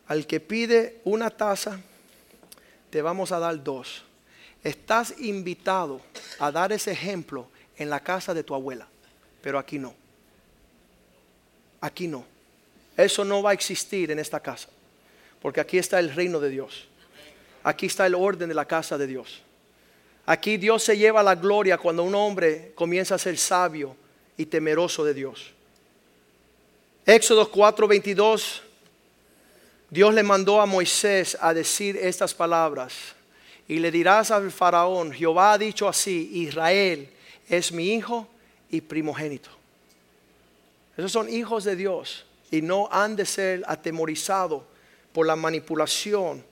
[0.05, 1.79] Al que pide una taza,
[2.91, 4.05] te vamos a dar dos.
[4.65, 6.01] Estás invitado
[6.39, 7.47] a dar ese ejemplo
[7.77, 8.87] en la casa de tu abuela,
[9.39, 9.93] pero aquí no.
[11.81, 12.25] Aquí no.
[12.97, 14.67] Eso no va a existir en esta casa,
[15.39, 16.87] porque aquí está el reino de Dios.
[17.63, 19.43] Aquí está el orden de la casa de Dios.
[20.25, 23.95] Aquí Dios se lleva la gloria cuando un hombre comienza a ser sabio
[24.35, 25.51] y temeroso de Dios.
[27.05, 28.63] Éxodo 4:22,
[29.91, 33.14] Dios le mandó a Moisés a decir estas palabras
[33.67, 37.09] y le dirás al faraón, Jehová ha dicho así, Israel
[37.49, 38.27] es mi hijo
[38.69, 39.49] y primogénito.
[40.97, 44.63] Esos son hijos de Dios y no han de ser atemorizados
[45.11, 46.43] por la manipulación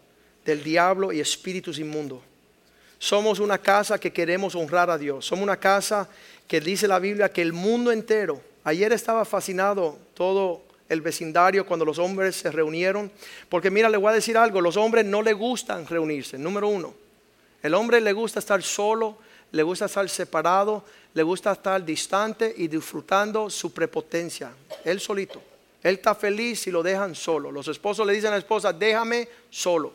[0.43, 2.20] del diablo y espíritus inmundos.
[2.97, 5.26] Somos una casa que queremos honrar a Dios.
[5.26, 6.07] Somos una casa
[6.47, 11.86] que dice la Biblia que el mundo entero, ayer estaba fascinado todo el vecindario cuando
[11.86, 13.11] los hombres se reunieron,
[13.49, 17.03] porque mira, le voy a decir algo, los hombres no les gustan reunirse, número uno.
[17.64, 19.18] El hombre le gusta estar solo,
[19.51, 20.84] le gusta estar separado,
[21.14, 24.51] le gusta estar distante y disfrutando su prepotencia.
[24.84, 25.41] Él solito.
[25.82, 27.51] Él está feliz si lo dejan solo.
[27.51, 29.93] Los esposos le dicen a la esposa, déjame solo.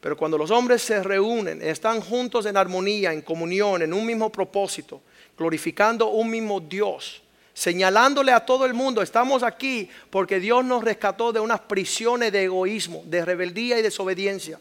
[0.00, 4.30] Pero cuando los hombres se reúnen, están juntos en armonía, en comunión, en un mismo
[4.30, 5.00] propósito,
[5.36, 11.32] glorificando un mismo Dios, señalándole a todo el mundo, estamos aquí porque Dios nos rescató
[11.32, 14.60] de unas prisiones de egoísmo, de rebeldía y desobediencia.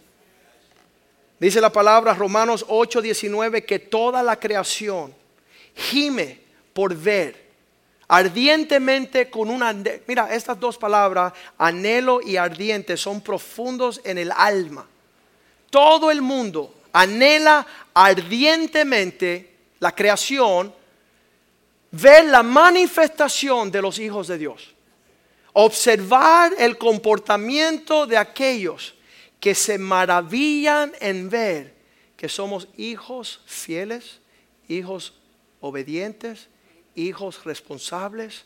[1.40, 5.14] Dice la palabra Romanos 8:19 que toda la creación
[5.76, 6.40] gime
[6.74, 7.48] por ver
[8.08, 9.74] ardientemente con una...
[10.08, 14.88] Mira, estas dos palabras, anhelo y ardiente, son profundos en el alma.
[15.70, 20.74] Todo el mundo anhela ardientemente la creación,
[21.92, 24.74] ver la manifestación de los hijos de Dios,
[25.54, 28.96] observar el comportamiento de aquellos
[29.40, 31.74] que se maravillan en ver
[32.16, 34.20] que somos hijos fieles,
[34.68, 35.14] hijos
[35.62, 36.48] obedientes,
[36.96, 38.46] hijos responsables,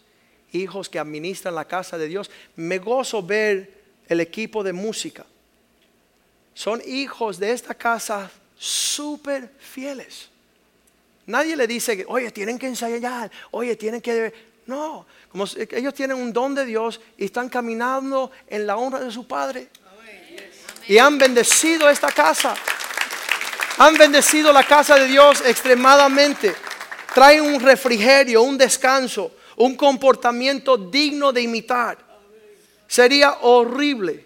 [0.51, 2.29] hijos que administran la casa de Dios.
[2.55, 5.25] Me gozo ver el equipo de música.
[6.53, 10.29] Son hijos de esta casa súper fieles.
[11.25, 14.51] Nadie le dice, que, oye, tienen que ensayar, oye, tienen que...
[14.67, 19.11] No, como ellos tienen un don de Dios y están caminando en la honra de
[19.11, 19.69] su Padre.
[20.91, 22.53] Y han bendecido esta casa.
[23.77, 26.53] Han bendecido la casa de Dios extremadamente.
[27.15, 31.97] Traen un refrigerio, un descanso, un comportamiento digno de imitar.
[32.89, 34.25] Sería horrible.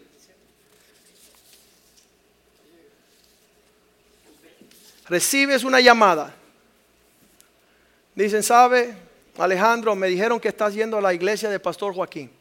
[5.08, 6.34] Recibes una llamada.
[8.16, 8.98] Dicen, ¿sabe,
[9.38, 9.96] Alejandro?
[9.96, 12.35] Me dijeron que estás yendo a la iglesia del pastor Joaquín.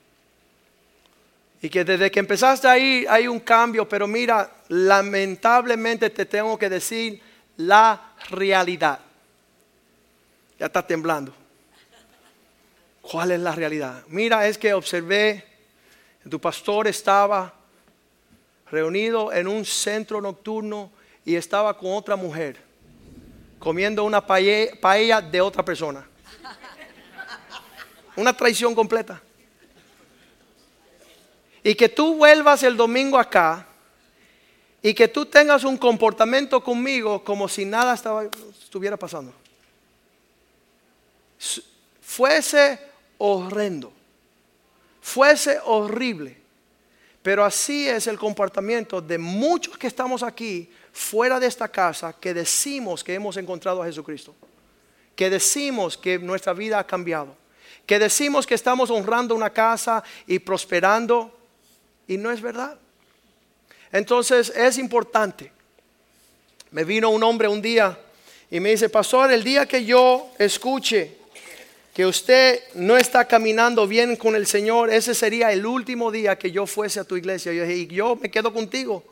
[1.63, 6.69] Y que desde que empezaste ahí hay un cambio, pero mira, lamentablemente te tengo que
[6.69, 7.23] decir
[7.57, 9.01] la realidad.
[10.59, 11.35] Ya está temblando.
[13.01, 14.03] ¿Cuál es la realidad?
[14.09, 15.45] Mira, es que observé,
[16.29, 17.53] tu pastor estaba
[18.71, 20.91] reunido en un centro nocturno
[21.25, 22.59] y estaba con otra mujer,
[23.59, 26.07] comiendo una paella, de otra persona.
[28.17, 29.21] Una traición completa.
[31.65, 33.67] Y que tú vuelvas el domingo acá
[34.83, 39.33] y que tú tengas un comportamiento conmigo como si nada estuviera pasando.
[42.03, 42.79] Fuese
[43.17, 43.91] horrendo,
[45.01, 46.37] fuese horrible,
[47.23, 52.35] pero así es el comportamiento de muchos que estamos aquí fuera de esta casa que
[52.35, 54.35] decimos que hemos encontrado a Jesucristo,
[55.17, 57.35] que decimos que nuestra vida ha cambiado,
[57.87, 61.44] que decimos que estamos honrando una casa y prosperando
[62.07, 62.79] y no es verdad.
[63.93, 65.53] Entonces es importante.
[66.71, 67.99] Me vino un hombre un día
[68.51, 71.17] y me dice, pastor, el día que yo escuche
[71.95, 76.51] que usted no está caminando bien con el Señor, ese sería el último día que
[76.51, 77.53] yo fuese a tu iglesia.
[77.53, 79.05] Yo dije, y yo me quedo contigo.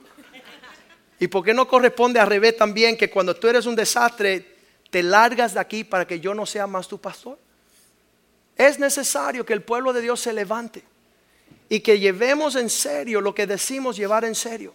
[1.20, 4.57] ¿Y por qué no corresponde al revés también que cuando tú eres un desastre,
[4.90, 7.38] te largas de aquí para que yo no sea más tu pastor?
[8.57, 10.82] Es necesario que el pueblo de Dios se levante
[11.72, 14.74] y que llevemos en serio lo que decimos llevar en serio.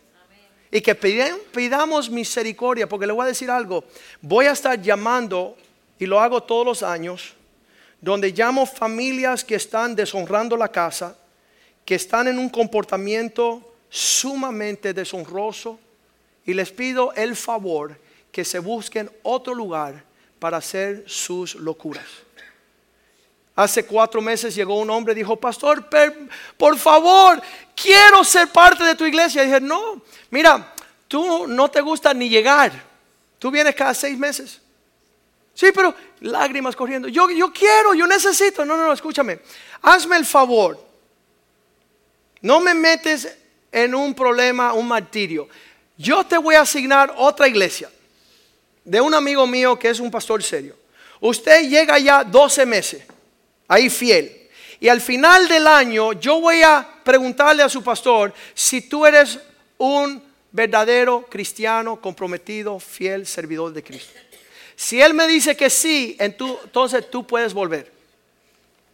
[0.71, 3.83] Y que pidamos misericordia, porque le voy a decir algo,
[4.19, 5.55] voy a estar llamando,
[5.99, 7.35] y lo hago todos los años,
[8.01, 11.15] donde llamo familias que están deshonrando la casa,
[11.85, 15.79] que están en un comportamiento sumamente deshonroso,
[16.47, 17.95] y les pido el favor
[18.31, 20.03] que se busquen otro lugar
[20.39, 22.26] para hacer sus locuras.
[23.57, 25.89] Hace cuatro meses llegó un hombre y dijo, pastor,
[26.57, 27.41] por favor,
[27.75, 29.41] quiero ser parte de tu iglesia.
[29.41, 29.99] Y dije, no,
[30.29, 30.75] mira,
[31.07, 32.71] tú no te gusta ni llegar.
[33.39, 34.61] Tú vienes cada seis meses.
[35.55, 37.07] Sí, pero lágrimas corriendo.
[37.07, 38.63] Yo, yo quiero, yo necesito.
[38.63, 39.39] No, no, no, escúchame.
[39.81, 40.79] Hazme el favor.
[42.41, 43.35] No me metes
[43.71, 45.49] en un problema, un martirio.
[45.97, 47.89] Yo te voy a asignar otra iglesia
[48.85, 50.75] de un amigo mío que es un pastor serio.
[51.19, 53.03] Usted llega ya 12 meses,
[53.67, 54.49] ahí fiel.
[54.79, 59.39] Y al final del año yo voy a preguntarle a su pastor si tú eres
[59.77, 64.19] un verdadero cristiano comprometido, fiel servidor de Cristo.
[64.75, 67.91] Si él me dice que sí, entonces tú puedes volver.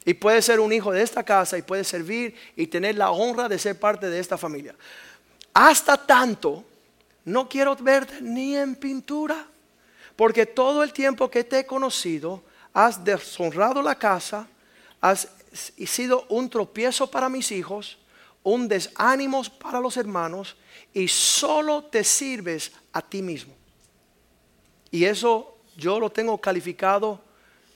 [0.05, 3.47] Y puedes ser un hijo de esta casa y puedes servir y tener la honra
[3.47, 4.75] de ser parte de esta familia.
[5.53, 6.63] Hasta tanto,
[7.25, 9.45] no quiero verte ni en pintura.
[10.15, 12.43] Porque todo el tiempo que te he conocido,
[12.73, 14.47] has deshonrado la casa,
[15.03, 15.27] has
[15.85, 17.97] sido un tropiezo para mis hijos,
[18.41, 20.55] un desánimo para los hermanos
[20.93, 23.53] y solo te sirves a ti mismo.
[24.91, 27.19] Y eso yo lo tengo calificado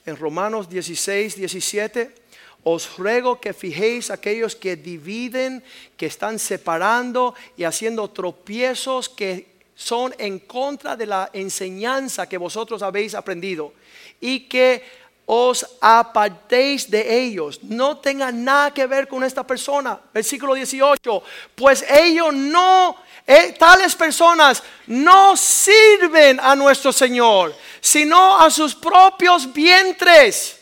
[0.06, 2.16] en Romanos 16, 17.
[2.64, 5.62] Os ruego que fijéis aquellos que dividen,
[5.98, 12.82] que están separando y haciendo tropiezos que son en contra de la enseñanza que vosotros
[12.82, 13.74] habéis aprendido
[14.22, 17.60] y que os apartéis de ellos.
[17.62, 20.00] No tengan nada que ver con esta persona.
[20.14, 21.24] Versículo 18.
[21.54, 22.96] Pues ellos no,
[23.26, 30.62] eh, tales personas no sirven a nuestro Señor, sino a sus propios vientres.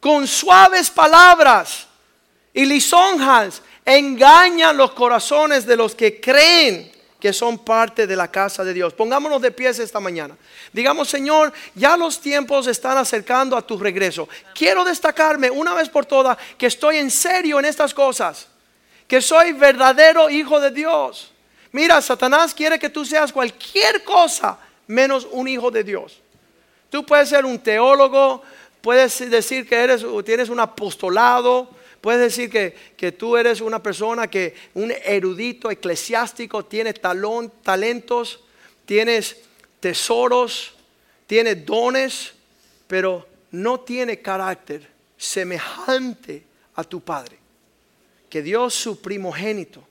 [0.00, 1.86] Con suaves palabras
[2.52, 6.93] y lisonjas engañan los corazones de los que creen
[7.24, 8.92] que son parte de la casa de Dios.
[8.92, 10.36] Pongámonos de pies esta mañana.
[10.74, 14.28] Digamos, Señor, ya los tiempos están acercando a tu regreso.
[14.54, 18.46] Quiero destacarme una vez por todas que estoy en serio en estas cosas,
[19.08, 21.32] que soy verdadero hijo de Dios.
[21.72, 26.20] Mira, Satanás quiere que tú seas cualquier cosa menos un hijo de Dios.
[26.90, 28.42] Tú puedes ser un teólogo,
[28.82, 31.70] puedes decir que eres, tienes un apostolado,
[32.04, 38.40] Puedes decir que, que tú eres una persona que, un erudito eclesiástico, tienes talón, talentos,
[38.84, 39.38] tienes
[39.80, 40.74] tesoros,
[41.26, 42.34] tienes dones,
[42.86, 44.86] pero no tiene carácter
[45.16, 46.44] semejante
[46.74, 47.38] a tu Padre.
[48.28, 49.82] Que Dios su primogénito,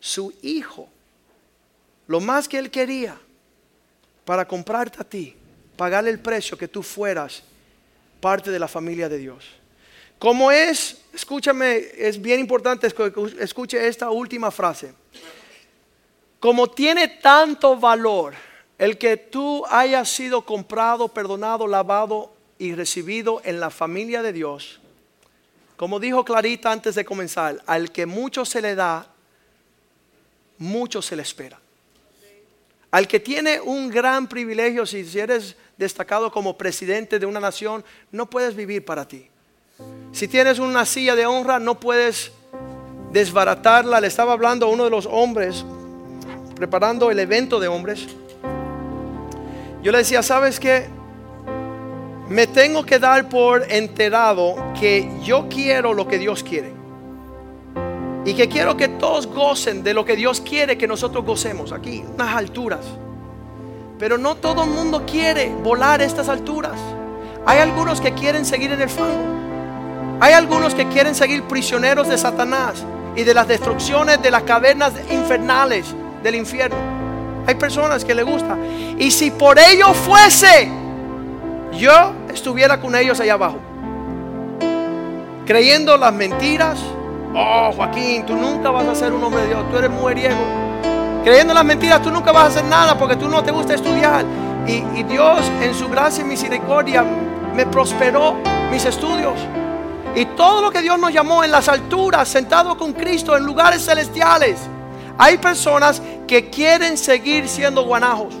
[0.00, 0.88] su hijo,
[2.06, 3.20] lo más que Él quería
[4.24, 5.36] para comprarte a ti,
[5.76, 7.42] pagarle el precio que tú fueras
[8.18, 9.59] parte de la familia de Dios.
[10.20, 14.92] Como es, escúchame, es bien importante que escuche esta última frase.
[16.38, 18.34] Como tiene tanto valor
[18.76, 24.78] el que tú hayas sido comprado, perdonado, lavado y recibido en la familia de Dios,
[25.78, 29.06] como dijo Clarita antes de comenzar, al que mucho se le da,
[30.58, 31.58] mucho se le espera.
[32.90, 37.82] Al que tiene un gran privilegio, si eres destacado como presidente de una nación,
[38.12, 39.29] no puedes vivir para ti.
[40.12, 42.32] Si tienes una silla de honra, no puedes
[43.12, 44.00] desbaratarla.
[44.00, 45.64] Le estaba hablando a uno de los hombres,
[46.56, 48.08] preparando el evento de hombres.
[49.82, 50.88] Yo le decía, ¿sabes qué?
[52.30, 56.72] me tengo que dar por enterado que yo quiero lo que Dios quiere.
[58.24, 62.04] Y que quiero que todos gocen de lo que Dios quiere que nosotros gocemos aquí,
[62.14, 62.86] unas alturas.
[63.98, 66.78] Pero no todo el mundo quiere volar estas alturas.
[67.46, 69.49] Hay algunos que quieren seguir en el fango.
[70.20, 72.84] Hay algunos que quieren seguir prisioneros de Satanás
[73.16, 76.76] y de las destrucciones de las cavernas infernales del infierno.
[77.46, 78.56] Hay personas que le gusta.
[78.98, 80.70] Y si por ello fuese,
[81.72, 83.56] yo estuviera con ellos allá abajo.
[85.46, 86.78] Creyendo las mentiras.
[87.34, 89.70] Oh, Joaquín, tú nunca vas a ser un hombre de Dios.
[89.70, 90.36] Tú eres mujeriego.
[91.24, 94.26] Creyendo las mentiras, tú nunca vas a hacer nada porque tú no te gusta estudiar.
[94.66, 97.04] Y, y Dios, en su gracia y misericordia,
[97.54, 98.36] me prosperó
[98.70, 99.34] mis estudios.
[100.14, 103.84] Y todo lo que Dios nos llamó en las alturas, sentado con Cristo en lugares
[103.84, 104.58] celestiales.
[105.16, 108.34] Hay personas que quieren seguir siendo guanajos.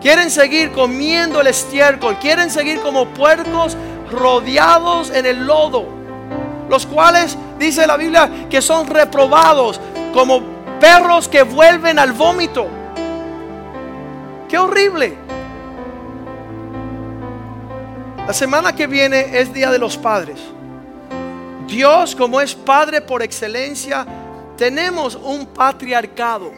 [0.00, 2.18] Quieren seguir comiendo el estiércol.
[2.18, 3.76] Quieren seguir como puercos
[4.10, 5.84] rodeados en el lodo.
[6.68, 9.80] Los cuales dice la Biblia que son reprobados
[10.14, 10.42] como
[10.80, 12.66] perros que vuelven al vómito.
[14.48, 15.27] Qué horrible.
[18.28, 20.38] La semana que viene es Día de los Padres.
[21.66, 24.06] Dios, como es Padre por excelencia,
[24.56, 26.52] tenemos un patriarcado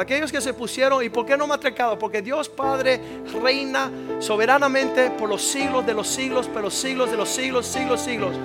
[0.00, 1.98] aquellos que se pusieron, ¿y por qué no matriarcado?
[1.98, 3.00] Porque Dios Padre
[3.42, 3.90] reina
[4.20, 8.36] soberanamente por los siglos de los siglos, pero los siglos de los siglos, siglos, siglos.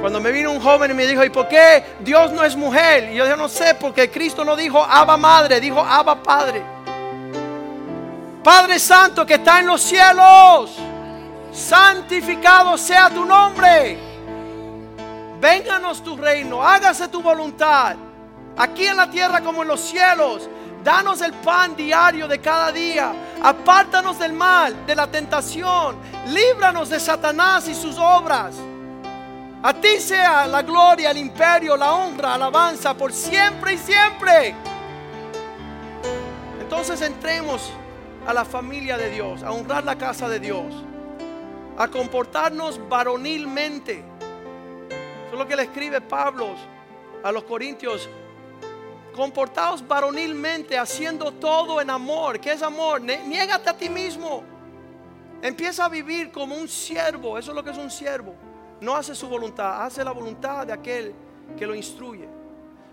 [0.00, 3.10] Cuando me vino un joven y me dijo, ¿y por qué Dios no es mujer?
[3.12, 6.62] Y yo dije, no sé, porque Cristo no dijo Abba Madre, dijo Abba Padre.
[8.44, 10.76] Padre Santo que está en los cielos,
[11.52, 13.98] santificado sea tu nombre.
[15.40, 17.96] Vénganos tu reino, hágase tu voluntad,
[18.56, 20.48] aquí en la tierra como en los cielos.
[20.82, 23.12] Danos el pan diario de cada día.
[23.42, 25.96] Apártanos del mal, de la tentación.
[26.28, 28.54] Líbranos de Satanás y sus obras.
[29.62, 34.54] A ti sea la gloria, el imperio, la honra, alabanza por siempre y siempre.
[36.60, 37.72] Entonces entremos
[38.26, 40.84] a la familia de Dios, a honrar la casa de Dios,
[41.78, 44.04] a comportarnos varonilmente.
[44.88, 46.48] Eso es lo que le escribe Pablo
[47.22, 48.08] a los Corintios
[49.18, 52.38] comportaos varonilmente, haciendo todo en amor.
[52.38, 53.00] ¿Qué es amor?
[53.00, 54.44] Niégate a ti mismo.
[55.42, 57.36] Empieza a vivir como un siervo.
[57.36, 58.36] Eso es lo que es un siervo.
[58.80, 61.12] No hace su voluntad, hace la voluntad de aquel
[61.58, 62.28] que lo instruye.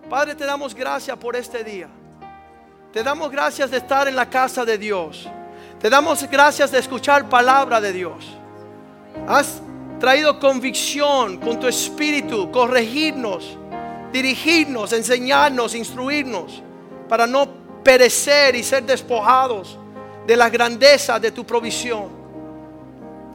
[0.10, 1.90] Padre, te damos gracias por este día.
[2.92, 5.30] Te damos gracias de estar en la casa de Dios.
[5.80, 8.36] Te damos gracias de escuchar palabra de Dios.
[9.28, 9.62] Has
[10.00, 13.58] traído convicción con tu espíritu, corregirnos
[14.16, 16.64] dirigirnos, enseñarnos, instruirnos,
[17.10, 17.46] para no
[17.84, 19.78] perecer y ser despojados
[20.26, 22.08] de la grandeza de tu provisión.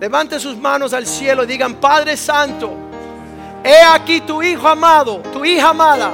[0.00, 2.72] Levante sus manos al cielo y digan, Padre Santo,
[3.62, 6.12] he aquí tu Hijo amado, tu hija amada,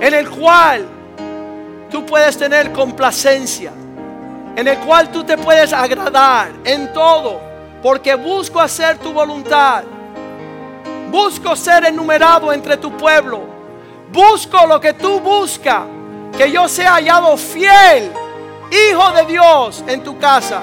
[0.00, 0.86] en el cual
[1.90, 3.72] tú puedes tener complacencia,
[4.54, 7.40] en el cual tú te puedes agradar en todo,
[7.82, 9.84] porque busco hacer tu voluntad,
[11.10, 13.50] busco ser enumerado entre tu pueblo
[14.12, 15.82] Busco lo que tú buscas.
[16.36, 18.10] Que yo sea hallado fiel,
[18.70, 20.62] hijo de Dios, en tu casa.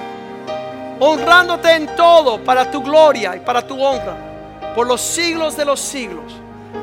[0.99, 4.15] Honrándote en todo para tu gloria y para tu honra.
[4.76, 6.34] Por los siglos de los siglos.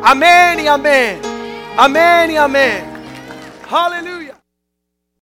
[0.03, 1.21] Amén y amén.
[1.77, 2.85] Amén y amén.
[3.71, 4.24] Aleluya.